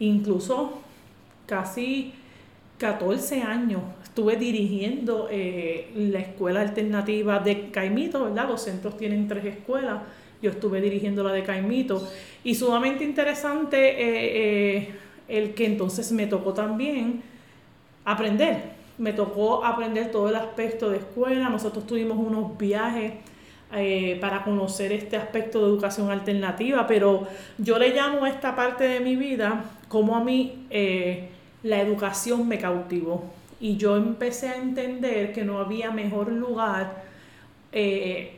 Incluso 0.00 0.80
casi 1.46 2.12
14 2.78 3.42
años 3.42 3.82
estuve 4.02 4.36
dirigiendo 4.36 5.28
eh, 5.30 5.90
la 5.96 6.20
escuela 6.20 6.60
alternativa 6.60 7.40
de 7.40 7.70
Caimito, 7.70 8.24
¿verdad? 8.24 8.48
Los 8.48 8.62
centros 8.62 8.96
tienen 8.96 9.26
tres 9.26 9.44
escuelas, 9.44 10.02
yo 10.40 10.50
estuve 10.50 10.80
dirigiendo 10.80 11.24
la 11.24 11.32
de 11.32 11.42
Caimito. 11.42 12.08
Y 12.44 12.54
sumamente 12.54 13.02
interesante 13.02 13.76
eh, 13.76 14.76
eh, 14.76 14.94
el 15.28 15.54
que 15.54 15.66
entonces 15.66 16.12
me 16.12 16.26
tocó 16.26 16.52
también 16.52 17.22
aprender, 18.04 18.72
me 18.98 19.12
tocó 19.12 19.64
aprender 19.64 20.12
todo 20.12 20.28
el 20.28 20.36
aspecto 20.36 20.90
de 20.90 20.98
escuela, 20.98 21.48
nosotros 21.48 21.86
tuvimos 21.86 22.16
unos 22.16 22.56
viajes 22.56 23.14
para 24.20 24.44
conocer 24.44 24.92
este 24.92 25.16
aspecto 25.16 25.60
de 25.60 25.66
educación 25.66 26.10
alternativa, 26.10 26.86
pero 26.86 27.26
yo 27.58 27.78
le 27.78 27.90
llamo 27.90 28.24
a 28.24 28.30
esta 28.30 28.54
parte 28.54 28.84
de 28.84 29.00
mi 29.00 29.16
vida 29.16 29.64
como 29.88 30.14
a 30.16 30.22
mí 30.22 30.66
la 31.64 31.80
educación 31.80 32.46
me 32.46 32.58
cautivó. 32.58 33.24
Y 33.60 33.76
yo 33.76 33.96
empecé 33.96 34.50
a 34.50 34.56
entender 34.56 35.32
que 35.32 35.44
no 35.44 35.58
había 35.58 35.90
mejor 35.90 36.30
lugar 36.30 37.02
eh, 37.72 38.36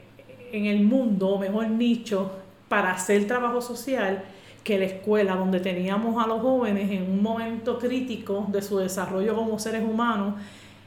en 0.53 0.67
el 0.67 0.85
mundo, 0.85 1.37
mejor 1.39 1.69
nicho 1.69 2.31
para 2.69 2.93
hacer 2.93 3.27
trabajo 3.27 3.61
social 3.61 4.25
que 4.63 4.79
la 4.79 4.85
escuela, 4.85 5.37
donde 5.37 5.61
teníamos 5.61 6.23
a 6.23 6.27
los 6.27 6.41
jóvenes 6.41 6.91
en 6.91 7.03
un 7.03 7.23
momento 7.23 7.79
crítico 7.79 8.47
de 8.49 8.63
su 8.63 8.79
desarrollo 8.79 9.35
como 9.35 9.59
seres 9.59 9.83
humanos, 9.83 10.35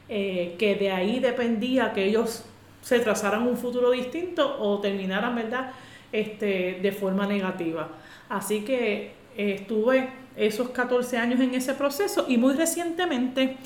eh, 0.08 0.56
que 0.58 0.74
de 0.74 0.90
ahí 0.90 1.20
dependía 1.20 1.92
que 1.92 2.04
ellos 2.04 2.44
se 2.80 3.00
trazaran 3.00 3.46
un 3.46 3.56
futuro 3.56 3.90
distinto 3.90 4.56
o 4.60 4.80
terminaran, 4.80 5.34
¿verdad?, 5.34 5.72
este, 6.12 6.78
de 6.82 6.92
forma 6.92 7.26
negativa. 7.26 7.88
Así 8.28 8.62
que 8.62 9.12
estuve 9.36 10.08
esos 10.36 10.70
14 10.70 11.18
años 11.18 11.40
en 11.40 11.54
ese 11.54 11.74
proceso 11.74 12.26
y 12.28 12.36
muy 12.36 12.54
recientemente 12.54 13.56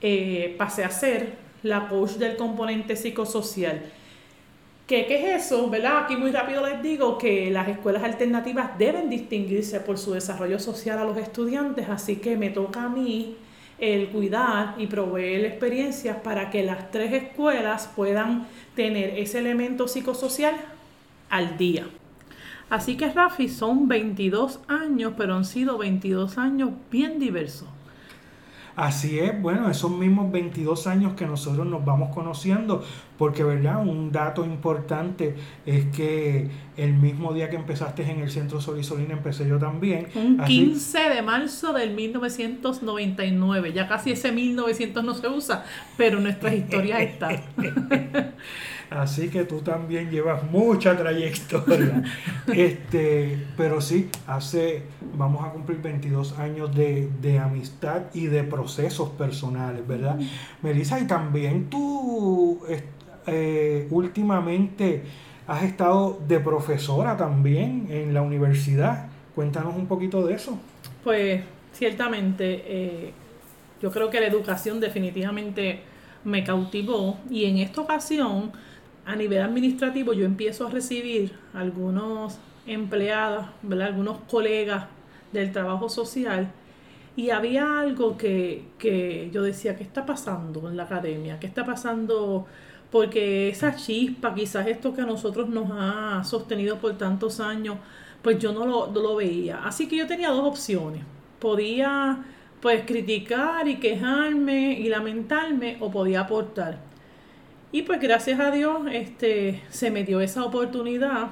eh, 0.00 0.54
pasé 0.58 0.84
a 0.84 0.90
ser 0.90 1.34
la 1.62 1.88
coach 1.88 2.12
del 2.12 2.36
componente 2.36 2.96
psicosocial. 2.96 3.82
¿Qué, 4.86 5.06
¿Qué 5.06 5.34
es 5.34 5.46
eso? 5.46 5.70
¿verdad? 5.70 6.04
Aquí 6.04 6.16
muy 6.16 6.32
rápido 6.32 6.66
les 6.66 6.82
digo 6.82 7.18
que 7.18 7.50
las 7.50 7.68
escuelas 7.68 8.02
alternativas 8.02 8.76
deben 8.78 9.08
distinguirse 9.08 9.80
por 9.80 9.98
su 9.98 10.12
desarrollo 10.12 10.58
social 10.58 10.98
a 10.98 11.04
los 11.04 11.16
estudiantes, 11.16 11.88
así 11.88 12.16
que 12.16 12.36
me 12.36 12.50
toca 12.50 12.84
a 12.84 12.88
mí 12.88 13.36
el 13.82 14.10
cuidar 14.10 14.76
y 14.78 14.86
proveer 14.86 15.44
experiencias 15.44 16.18
para 16.18 16.50
que 16.50 16.62
las 16.62 16.92
tres 16.92 17.12
escuelas 17.12 17.90
puedan 17.96 18.46
tener 18.76 19.18
ese 19.18 19.40
elemento 19.40 19.88
psicosocial 19.88 20.54
al 21.28 21.58
día. 21.58 21.86
Así 22.70 22.96
que 22.96 23.10
Rafi 23.10 23.48
son 23.48 23.88
22 23.88 24.60
años, 24.68 25.14
pero 25.18 25.34
han 25.34 25.44
sido 25.44 25.78
22 25.78 26.38
años 26.38 26.70
bien 26.92 27.18
diversos. 27.18 27.66
Así 28.76 29.18
es, 29.18 29.40
bueno, 29.40 29.68
esos 29.70 29.90
mismos 29.90 30.32
22 30.32 30.86
años 30.86 31.12
que 31.14 31.26
nosotros 31.26 31.66
nos 31.66 31.84
vamos 31.84 32.14
conociendo, 32.14 32.82
porque 33.18 33.44
verdad, 33.44 33.86
un 33.86 34.10
dato 34.10 34.44
importante 34.44 35.34
es 35.66 35.86
que 35.94 36.48
el 36.76 36.94
mismo 36.94 37.34
día 37.34 37.50
que 37.50 37.56
empezaste 37.56 38.10
en 38.10 38.20
el 38.20 38.30
Centro 38.30 38.60
Solisolina 38.60 39.12
empecé 39.12 39.46
yo 39.46 39.58
también. 39.58 40.08
Un 40.14 40.38
15 40.38 40.98
de 41.10 41.22
marzo 41.22 41.72
del 41.72 41.94
1999, 41.94 43.72
ya 43.74 43.88
casi 43.88 44.12
ese 44.12 44.32
1900 44.32 45.04
no 45.04 45.14
se 45.14 45.28
usa, 45.28 45.64
pero 45.98 46.18
nuestras 46.20 46.54
historias 46.54 47.00
están. 47.00 47.42
Así 48.96 49.28
que 49.28 49.44
tú 49.44 49.60
también 49.60 50.10
llevas 50.10 50.42
mucha 50.50 50.96
trayectoria. 50.96 52.02
este, 52.52 53.46
pero 53.56 53.80
sí, 53.80 54.08
hace, 54.26 54.82
vamos 55.14 55.44
a 55.44 55.50
cumplir 55.50 55.80
22 55.80 56.38
años 56.38 56.74
de, 56.74 57.38
amistad 57.42 58.02
y 58.12 58.26
de 58.26 58.44
procesos 58.44 59.10
personales, 59.10 59.86
¿verdad? 59.86 60.18
Melissa, 60.62 61.00
y 61.00 61.06
también 61.06 61.70
tú 61.70 62.60
eh, 63.26 63.86
últimamente 63.90 65.02
has 65.46 65.62
estado 65.64 66.18
de 66.26 66.40
profesora 66.40 67.16
también 67.16 67.86
en 67.90 68.14
la 68.14 68.22
universidad. 68.22 69.08
Cuéntanos 69.34 69.74
un 69.76 69.86
poquito 69.86 70.24
de 70.26 70.34
eso. 70.34 70.58
Pues 71.02 71.42
ciertamente, 71.72 72.62
eh, 72.66 73.12
yo 73.80 73.90
creo 73.90 74.10
que 74.10 74.20
la 74.20 74.26
educación 74.26 74.80
definitivamente 74.80 75.80
me 76.24 76.44
cautivó 76.44 77.18
y 77.28 77.46
en 77.46 77.58
esta 77.58 77.80
ocasión 77.80 78.52
a 79.04 79.16
nivel 79.16 79.42
administrativo 79.42 80.12
yo 80.12 80.24
empiezo 80.24 80.66
a 80.66 80.70
recibir 80.70 81.32
algunos 81.54 82.38
empleados, 82.66 83.46
¿verdad? 83.62 83.88
algunos 83.88 84.18
colegas 84.28 84.86
del 85.32 85.52
trabajo 85.52 85.88
social 85.88 86.52
y 87.16 87.30
había 87.30 87.80
algo 87.80 88.16
que, 88.16 88.64
que 88.78 89.30
yo 89.32 89.42
decía, 89.42 89.76
¿qué 89.76 89.82
está 89.82 90.06
pasando 90.06 90.68
en 90.68 90.76
la 90.76 90.84
academia? 90.84 91.38
¿Qué 91.38 91.46
está 91.46 91.64
pasando? 91.64 92.46
Porque 92.90 93.48
esa 93.48 93.74
chispa, 93.76 94.34
quizás 94.34 94.66
esto 94.66 94.94
que 94.94 95.02
a 95.02 95.06
nosotros 95.06 95.48
nos 95.48 95.70
ha 95.72 96.22
sostenido 96.24 96.78
por 96.78 96.96
tantos 96.96 97.40
años, 97.40 97.76
pues 98.22 98.38
yo 98.38 98.52
no 98.52 98.66
lo, 98.66 98.86
no 98.88 99.00
lo 99.00 99.16
veía. 99.16 99.64
Así 99.64 99.88
que 99.88 99.96
yo 99.96 100.06
tenía 100.06 100.30
dos 100.30 100.44
opciones. 100.44 101.02
Podía 101.38 102.24
pues 102.60 102.84
criticar 102.86 103.66
y 103.68 103.76
quejarme 103.76 104.72
y 104.78 104.88
lamentarme 104.88 105.76
o 105.80 105.90
podía 105.90 106.20
aportar. 106.20 106.91
Y 107.72 107.82
pues 107.82 108.00
gracias 108.00 108.38
a 108.38 108.50
Dios 108.50 108.82
este, 108.92 109.62
se 109.70 109.90
me 109.90 110.04
dio 110.04 110.20
esa 110.20 110.44
oportunidad 110.44 111.30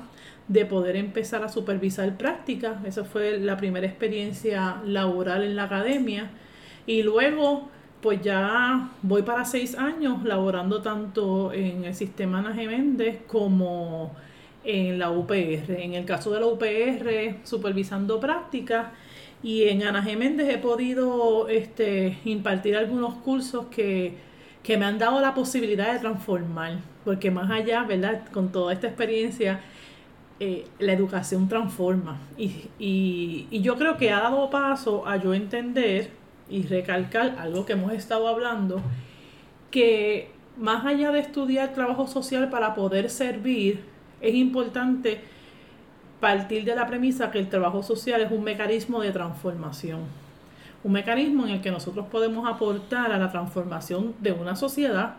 de 0.48 0.64
poder 0.64 0.96
empezar 0.96 1.44
a 1.44 1.50
supervisar 1.50 2.16
prácticas. 2.16 2.82
Esa 2.86 3.04
fue 3.04 3.38
la 3.38 3.58
primera 3.58 3.86
experiencia 3.86 4.80
laboral 4.86 5.44
en 5.44 5.54
la 5.54 5.64
academia. 5.64 6.30
Y 6.86 7.02
luego, 7.02 7.68
pues 8.00 8.22
ya 8.22 8.90
voy 9.02 9.20
para 9.22 9.44
seis 9.44 9.76
años 9.76 10.24
laborando 10.24 10.80
tanto 10.80 11.52
en 11.52 11.84
el 11.84 11.94
sistema 11.94 12.38
Ana 12.38 12.54
Méndez 12.54 13.18
como 13.26 14.12
en 14.64 14.98
la 14.98 15.10
UPR. 15.10 15.72
En 15.78 15.92
el 15.92 16.06
caso 16.06 16.30
de 16.32 16.40
la 16.40 16.46
UPR, 16.46 17.36
supervisando 17.44 18.18
prácticas. 18.18 18.88
Y 19.42 19.64
en 19.64 19.82
Ana 19.82 20.00
Méndez 20.00 20.48
he 20.48 20.58
podido 20.58 21.48
este, 21.48 22.18
impartir 22.24 22.76
algunos 22.76 23.14
cursos 23.16 23.66
que 23.66 24.29
que 24.62 24.76
me 24.76 24.84
han 24.84 24.98
dado 24.98 25.20
la 25.20 25.34
posibilidad 25.34 25.92
de 25.92 25.98
transformar, 25.98 26.78
porque 27.04 27.30
más 27.30 27.50
allá, 27.50 27.82
¿verdad? 27.84 28.22
Con 28.30 28.52
toda 28.52 28.72
esta 28.72 28.88
experiencia, 28.88 29.60
eh, 30.38 30.66
la 30.78 30.92
educación 30.92 31.48
transforma. 31.48 32.18
Y, 32.36 32.68
y, 32.78 33.60
yo 33.62 33.76
creo 33.76 33.96
que 33.96 34.10
ha 34.10 34.20
dado 34.20 34.50
paso 34.50 35.06
a 35.06 35.16
yo 35.16 35.34
entender 35.34 36.10
y 36.48 36.62
recalcar 36.62 37.36
algo 37.38 37.64
que 37.64 37.72
hemos 37.72 37.92
estado 37.92 38.28
hablando, 38.28 38.82
que 39.70 40.30
más 40.56 40.84
allá 40.84 41.10
de 41.12 41.20
estudiar 41.20 41.72
trabajo 41.72 42.06
social 42.06 42.50
para 42.50 42.74
poder 42.74 43.08
servir, 43.08 43.84
es 44.20 44.34
importante 44.34 45.20
partir 46.20 46.64
de 46.64 46.74
la 46.74 46.86
premisa 46.86 47.30
que 47.30 47.38
el 47.38 47.48
trabajo 47.48 47.82
social 47.82 48.20
es 48.20 48.30
un 48.30 48.44
mecanismo 48.44 49.00
de 49.00 49.10
transformación 49.10 50.00
un 50.82 50.92
mecanismo 50.92 51.46
en 51.46 51.54
el 51.54 51.60
que 51.60 51.70
nosotros 51.70 52.06
podemos 52.06 52.48
aportar 52.48 53.12
a 53.12 53.18
la 53.18 53.30
transformación 53.30 54.14
de 54.20 54.32
una 54.32 54.56
sociedad 54.56 55.16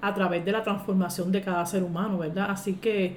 a 0.00 0.14
través 0.14 0.44
de 0.44 0.52
la 0.52 0.62
transformación 0.62 1.32
de 1.32 1.40
cada 1.42 1.64
ser 1.66 1.82
humano, 1.82 2.18
¿verdad? 2.18 2.50
Así 2.50 2.74
que, 2.74 3.16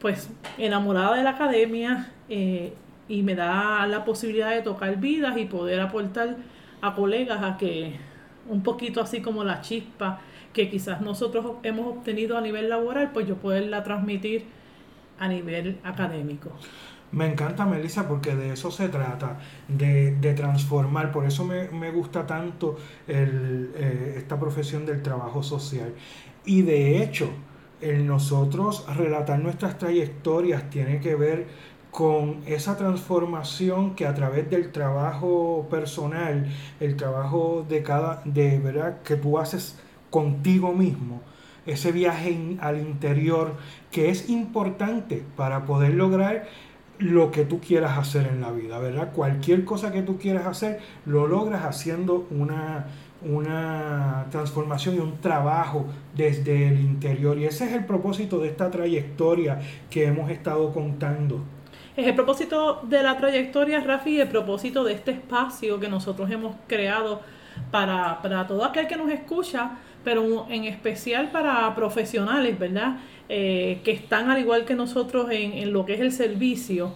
pues, 0.00 0.30
enamorada 0.58 1.16
de 1.16 1.22
la 1.22 1.30
academia 1.30 2.12
eh, 2.28 2.74
y 3.08 3.22
me 3.22 3.34
da 3.34 3.86
la 3.86 4.04
posibilidad 4.04 4.50
de 4.50 4.62
tocar 4.62 4.96
vidas 4.98 5.38
y 5.38 5.46
poder 5.46 5.80
aportar 5.80 6.36
a 6.82 6.94
colegas 6.94 7.42
a 7.42 7.56
que 7.56 7.96
un 8.48 8.62
poquito 8.62 9.00
así 9.00 9.20
como 9.20 9.44
la 9.44 9.60
chispa 9.60 10.20
que 10.52 10.70
quizás 10.70 11.00
nosotros 11.00 11.46
hemos 11.62 11.86
obtenido 11.86 12.36
a 12.36 12.40
nivel 12.40 12.68
laboral, 12.68 13.10
pues 13.12 13.26
yo 13.28 13.36
poderla 13.36 13.82
transmitir 13.82 14.44
a 15.18 15.28
nivel 15.28 15.78
académico. 15.84 16.50
Me 17.10 17.26
encanta, 17.26 17.64
Melissa, 17.64 18.06
porque 18.06 18.36
de 18.36 18.52
eso 18.52 18.70
se 18.70 18.88
trata, 18.88 19.38
de, 19.66 20.14
de 20.16 20.34
transformar. 20.34 21.10
Por 21.10 21.24
eso 21.24 21.44
me, 21.44 21.68
me 21.68 21.90
gusta 21.90 22.26
tanto 22.26 22.76
el, 23.06 23.70
eh, 23.74 24.14
esta 24.18 24.38
profesión 24.38 24.84
del 24.84 25.02
trabajo 25.02 25.42
social. 25.42 25.94
Y 26.44 26.62
de 26.62 27.02
hecho, 27.02 27.30
el 27.80 28.06
nosotros 28.06 28.84
relatar 28.96 29.38
nuestras 29.38 29.78
trayectorias 29.78 30.68
tiene 30.68 31.00
que 31.00 31.14
ver 31.14 31.46
con 31.90 32.42
esa 32.46 32.76
transformación 32.76 33.94
que 33.94 34.06
a 34.06 34.14
través 34.14 34.50
del 34.50 34.70
trabajo 34.72 35.66
personal, 35.70 36.46
el 36.80 36.96
trabajo 36.96 37.64
de 37.68 37.82
cada, 37.82 38.22
de 38.24 38.58
verdad, 38.58 39.02
que 39.02 39.16
tú 39.16 39.38
haces 39.38 39.78
contigo 40.10 40.72
mismo, 40.72 41.22
ese 41.66 41.92
viaje 41.92 42.56
al 42.60 42.78
interior 42.78 43.56
que 43.90 44.10
es 44.10 44.28
importante 44.30 45.24
para 45.36 45.64
poder 45.66 45.94
lograr 45.94 46.46
lo 46.98 47.30
que 47.30 47.44
tú 47.44 47.60
quieras 47.60 47.96
hacer 47.96 48.26
en 48.26 48.40
la 48.40 48.50
vida, 48.50 48.78
¿verdad? 48.78 49.12
Cualquier 49.12 49.64
cosa 49.64 49.92
que 49.92 50.02
tú 50.02 50.18
quieras 50.18 50.46
hacer, 50.46 50.80
lo 51.06 51.26
logras 51.26 51.64
haciendo 51.64 52.26
una, 52.30 52.86
una 53.22 54.26
transformación 54.30 54.96
y 54.96 54.98
un 54.98 55.18
trabajo 55.20 55.86
desde 56.16 56.68
el 56.68 56.80
interior. 56.80 57.38
Y 57.38 57.44
ese 57.44 57.66
es 57.66 57.72
el 57.72 57.84
propósito 57.84 58.38
de 58.38 58.48
esta 58.48 58.70
trayectoria 58.70 59.60
que 59.90 60.06
hemos 60.06 60.30
estado 60.30 60.72
contando. 60.72 61.40
Es 61.96 62.06
el 62.06 62.14
propósito 62.14 62.80
de 62.84 63.02
la 63.02 63.16
trayectoria, 63.16 63.80
Rafi, 63.80 64.16
y 64.16 64.20
el 64.20 64.28
propósito 64.28 64.84
de 64.84 64.94
este 64.94 65.10
espacio 65.12 65.80
que 65.80 65.88
nosotros 65.88 66.30
hemos 66.30 66.54
creado 66.66 67.20
para, 67.70 68.22
para 68.22 68.46
todo 68.46 68.64
aquel 68.64 68.86
que 68.86 68.96
nos 68.96 69.10
escucha, 69.10 69.78
pero 70.04 70.46
en 70.48 70.64
especial 70.64 71.30
para 71.30 71.74
profesionales, 71.74 72.58
¿verdad? 72.58 72.98
Eh, 73.28 73.80
que 73.84 73.90
están 73.90 74.30
al 74.30 74.40
igual 74.40 74.64
que 74.64 74.74
nosotros 74.74 75.30
en, 75.30 75.52
en 75.52 75.72
lo 75.72 75.84
que 75.84 75.94
es 75.94 76.00
el 76.00 76.12
servicio. 76.12 76.94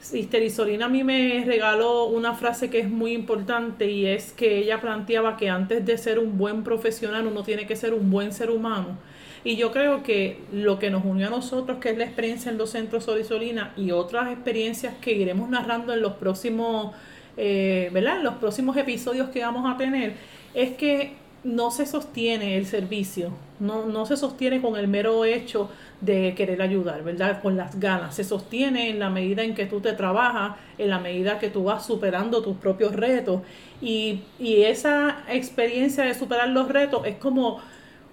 Sister 0.00 0.42
Isolina 0.42 0.86
a 0.86 0.88
mí 0.88 1.04
me 1.04 1.44
regaló 1.46 2.06
una 2.06 2.34
frase 2.34 2.70
que 2.70 2.80
es 2.80 2.88
muy 2.88 3.12
importante 3.12 3.90
y 3.90 4.06
es 4.06 4.32
que 4.32 4.58
ella 4.58 4.80
planteaba 4.80 5.36
que 5.36 5.50
antes 5.50 5.84
de 5.84 5.98
ser 5.98 6.18
un 6.18 6.38
buen 6.38 6.64
profesional 6.64 7.26
uno 7.26 7.42
tiene 7.42 7.66
que 7.66 7.76
ser 7.76 7.92
un 7.92 8.10
buen 8.10 8.32
ser 8.32 8.50
humano. 8.50 8.98
Y 9.42 9.56
yo 9.56 9.72
creo 9.72 10.02
que 10.02 10.38
lo 10.52 10.78
que 10.78 10.90
nos 10.90 11.04
unió 11.04 11.28
a 11.28 11.30
nosotros, 11.30 11.78
que 11.78 11.90
es 11.90 11.98
la 11.98 12.04
experiencia 12.04 12.50
en 12.50 12.58
los 12.58 12.70
centros 12.70 13.04
Solisolina 13.04 13.72
y 13.76 13.90
otras 13.90 14.30
experiencias 14.30 14.94
que 15.00 15.12
iremos 15.12 15.48
narrando 15.48 15.94
en 15.94 16.02
los 16.02 16.14
próximos, 16.14 16.94
eh, 17.38 17.88
¿verdad? 17.92 18.18
En 18.18 18.24
los 18.24 18.34
próximos 18.34 18.76
episodios 18.76 19.30
que 19.30 19.40
vamos 19.40 19.70
a 19.72 19.78
tener, 19.78 20.14
es 20.52 20.72
que 20.76 21.14
no 21.42 21.70
se 21.70 21.86
sostiene 21.86 22.56
el 22.56 22.66
servicio, 22.66 23.30
no, 23.60 23.86
no 23.86 24.04
se 24.06 24.16
sostiene 24.16 24.60
con 24.60 24.76
el 24.76 24.88
mero 24.88 25.24
hecho 25.24 25.70
de 26.00 26.34
querer 26.34 26.60
ayudar, 26.62 27.02
¿verdad? 27.02 27.40
Con 27.42 27.56
las 27.56 27.78
ganas. 27.78 28.14
Se 28.14 28.24
sostiene 28.24 28.90
en 28.90 28.98
la 28.98 29.10
medida 29.10 29.42
en 29.42 29.54
que 29.54 29.66
tú 29.66 29.80
te 29.80 29.92
trabajas, 29.92 30.56
en 30.78 30.90
la 30.90 30.98
medida 30.98 31.38
que 31.38 31.50
tú 31.50 31.64
vas 31.64 31.84
superando 31.86 32.42
tus 32.42 32.56
propios 32.56 32.94
retos. 32.94 33.42
Y, 33.80 34.22
y 34.38 34.62
esa 34.62 35.24
experiencia 35.28 36.04
de 36.04 36.14
superar 36.14 36.48
los 36.48 36.68
retos 36.68 37.06
es 37.06 37.16
como, 37.16 37.60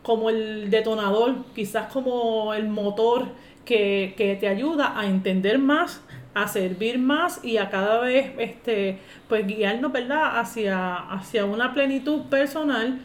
como 0.04 0.30
el 0.30 0.70
detonador, 0.70 1.36
quizás 1.56 1.92
como 1.92 2.54
el 2.54 2.68
motor 2.68 3.28
que, 3.66 4.14
que 4.18 4.36
te 4.36 4.48
ayuda 4.48 4.98
a 5.00 5.06
entender 5.08 5.60
más 5.60 6.02
a 6.34 6.48
servir 6.48 7.00
más 7.00 7.44
y 7.44 7.58
a 7.58 7.72
cada 7.72 8.00
vez 8.00 8.32
este 8.38 9.00
pues 9.28 9.48
guiarnos 9.48 9.92
verdad 9.92 10.40
hacia 10.40 10.96
hacia 10.96 11.46
una 11.46 11.74
plenitud 11.74 12.26
personal 12.30 13.00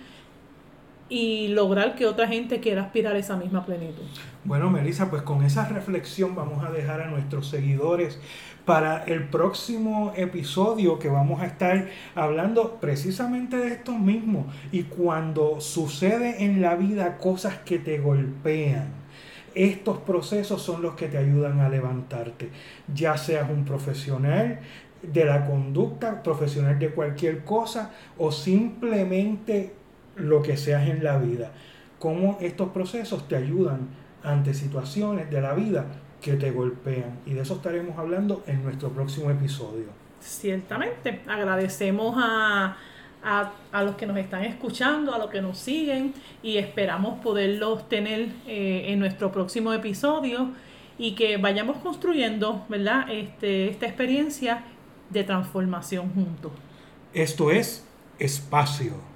y 1.12 1.48
lograr 1.48 1.94
que 1.94 2.06
otra 2.06 2.26
gente 2.26 2.60
quiera 2.60 2.84
aspirar 2.84 3.14
a 3.14 3.18
esa 3.18 3.36
misma 3.36 3.66
plenitud. 3.66 4.02
Bueno, 4.44 4.70
Melissa, 4.70 5.10
pues 5.10 5.20
con 5.20 5.42
esa 5.42 5.68
reflexión 5.68 6.34
vamos 6.34 6.64
a 6.64 6.70
dejar 6.70 7.02
a 7.02 7.08
nuestros 7.08 7.48
seguidores 7.48 8.18
para 8.64 9.04
el 9.04 9.28
próximo 9.28 10.14
episodio 10.16 10.98
que 10.98 11.08
vamos 11.08 11.42
a 11.42 11.46
estar 11.46 11.88
hablando 12.14 12.78
precisamente 12.80 13.58
de 13.58 13.68
esto 13.74 13.92
mismo 13.92 14.46
y 14.70 14.84
cuando 14.84 15.60
sucede 15.60 16.44
en 16.44 16.62
la 16.62 16.76
vida 16.76 17.18
cosas 17.18 17.58
que 17.58 17.78
te 17.78 17.98
golpean 17.98 19.02
estos 19.54 19.98
procesos 19.98 20.62
son 20.62 20.80
los 20.80 20.94
que 20.94 21.08
te 21.08 21.18
ayudan 21.18 21.60
a 21.60 21.68
levantarte, 21.68 22.48
ya 22.94 23.18
seas 23.18 23.50
un 23.50 23.66
profesional 23.66 24.60
de 25.02 25.24
la 25.26 25.46
conducta, 25.46 26.22
profesional 26.22 26.78
de 26.78 26.88
cualquier 26.88 27.44
cosa 27.44 27.90
o 28.16 28.32
simplemente 28.32 29.81
lo 30.16 30.42
que 30.42 30.56
seas 30.56 30.88
en 30.88 31.02
la 31.02 31.18
vida. 31.18 31.52
Cómo 31.98 32.38
estos 32.40 32.70
procesos 32.70 33.28
te 33.28 33.36
ayudan 33.36 33.88
ante 34.22 34.54
situaciones 34.54 35.30
de 35.30 35.40
la 35.40 35.54
vida 35.54 35.86
que 36.20 36.34
te 36.34 36.50
golpean. 36.50 37.18
Y 37.26 37.34
de 37.34 37.42
eso 37.42 37.54
estaremos 37.54 37.98
hablando 37.98 38.42
en 38.46 38.62
nuestro 38.62 38.90
próximo 38.90 39.30
episodio. 39.30 39.86
Ciertamente, 40.20 41.20
agradecemos 41.26 42.14
a 42.16 42.76
a, 43.22 43.82
los 43.82 43.96
que 43.96 44.06
nos 44.06 44.16
están 44.16 44.44
escuchando, 44.44 45.14
a 45.14 45.18
los 45.18 45.30
que 45.30 45.40
nos 45.40 45.58
siguen 45.58 46.14
y 46.42 46.58
esperamos 46.58 47.20
poderlos 47.20 47.88
tener 47.88 48.28
eh, 48.46 48.86
en 48.88 48.98
nuestro 48.98 49.30
próximo 49.30 49.72
episodio 49.72 50.50
y 50.98 51.14
que 51.14 51.36
vayamos 51.36 51.78
construyendo, 51.78 52.64
¿verdad? 52.68 53.10
Este, 53.10 53.70
esta 53.70 53.86
experiencia 53.86 54.64
de 55.10 55.24
transformación 55.24 56.12
juntos. 56.12 56.52
Esto 57.12 57.50
es 57.50 57.86
espacio. 58.18 59.11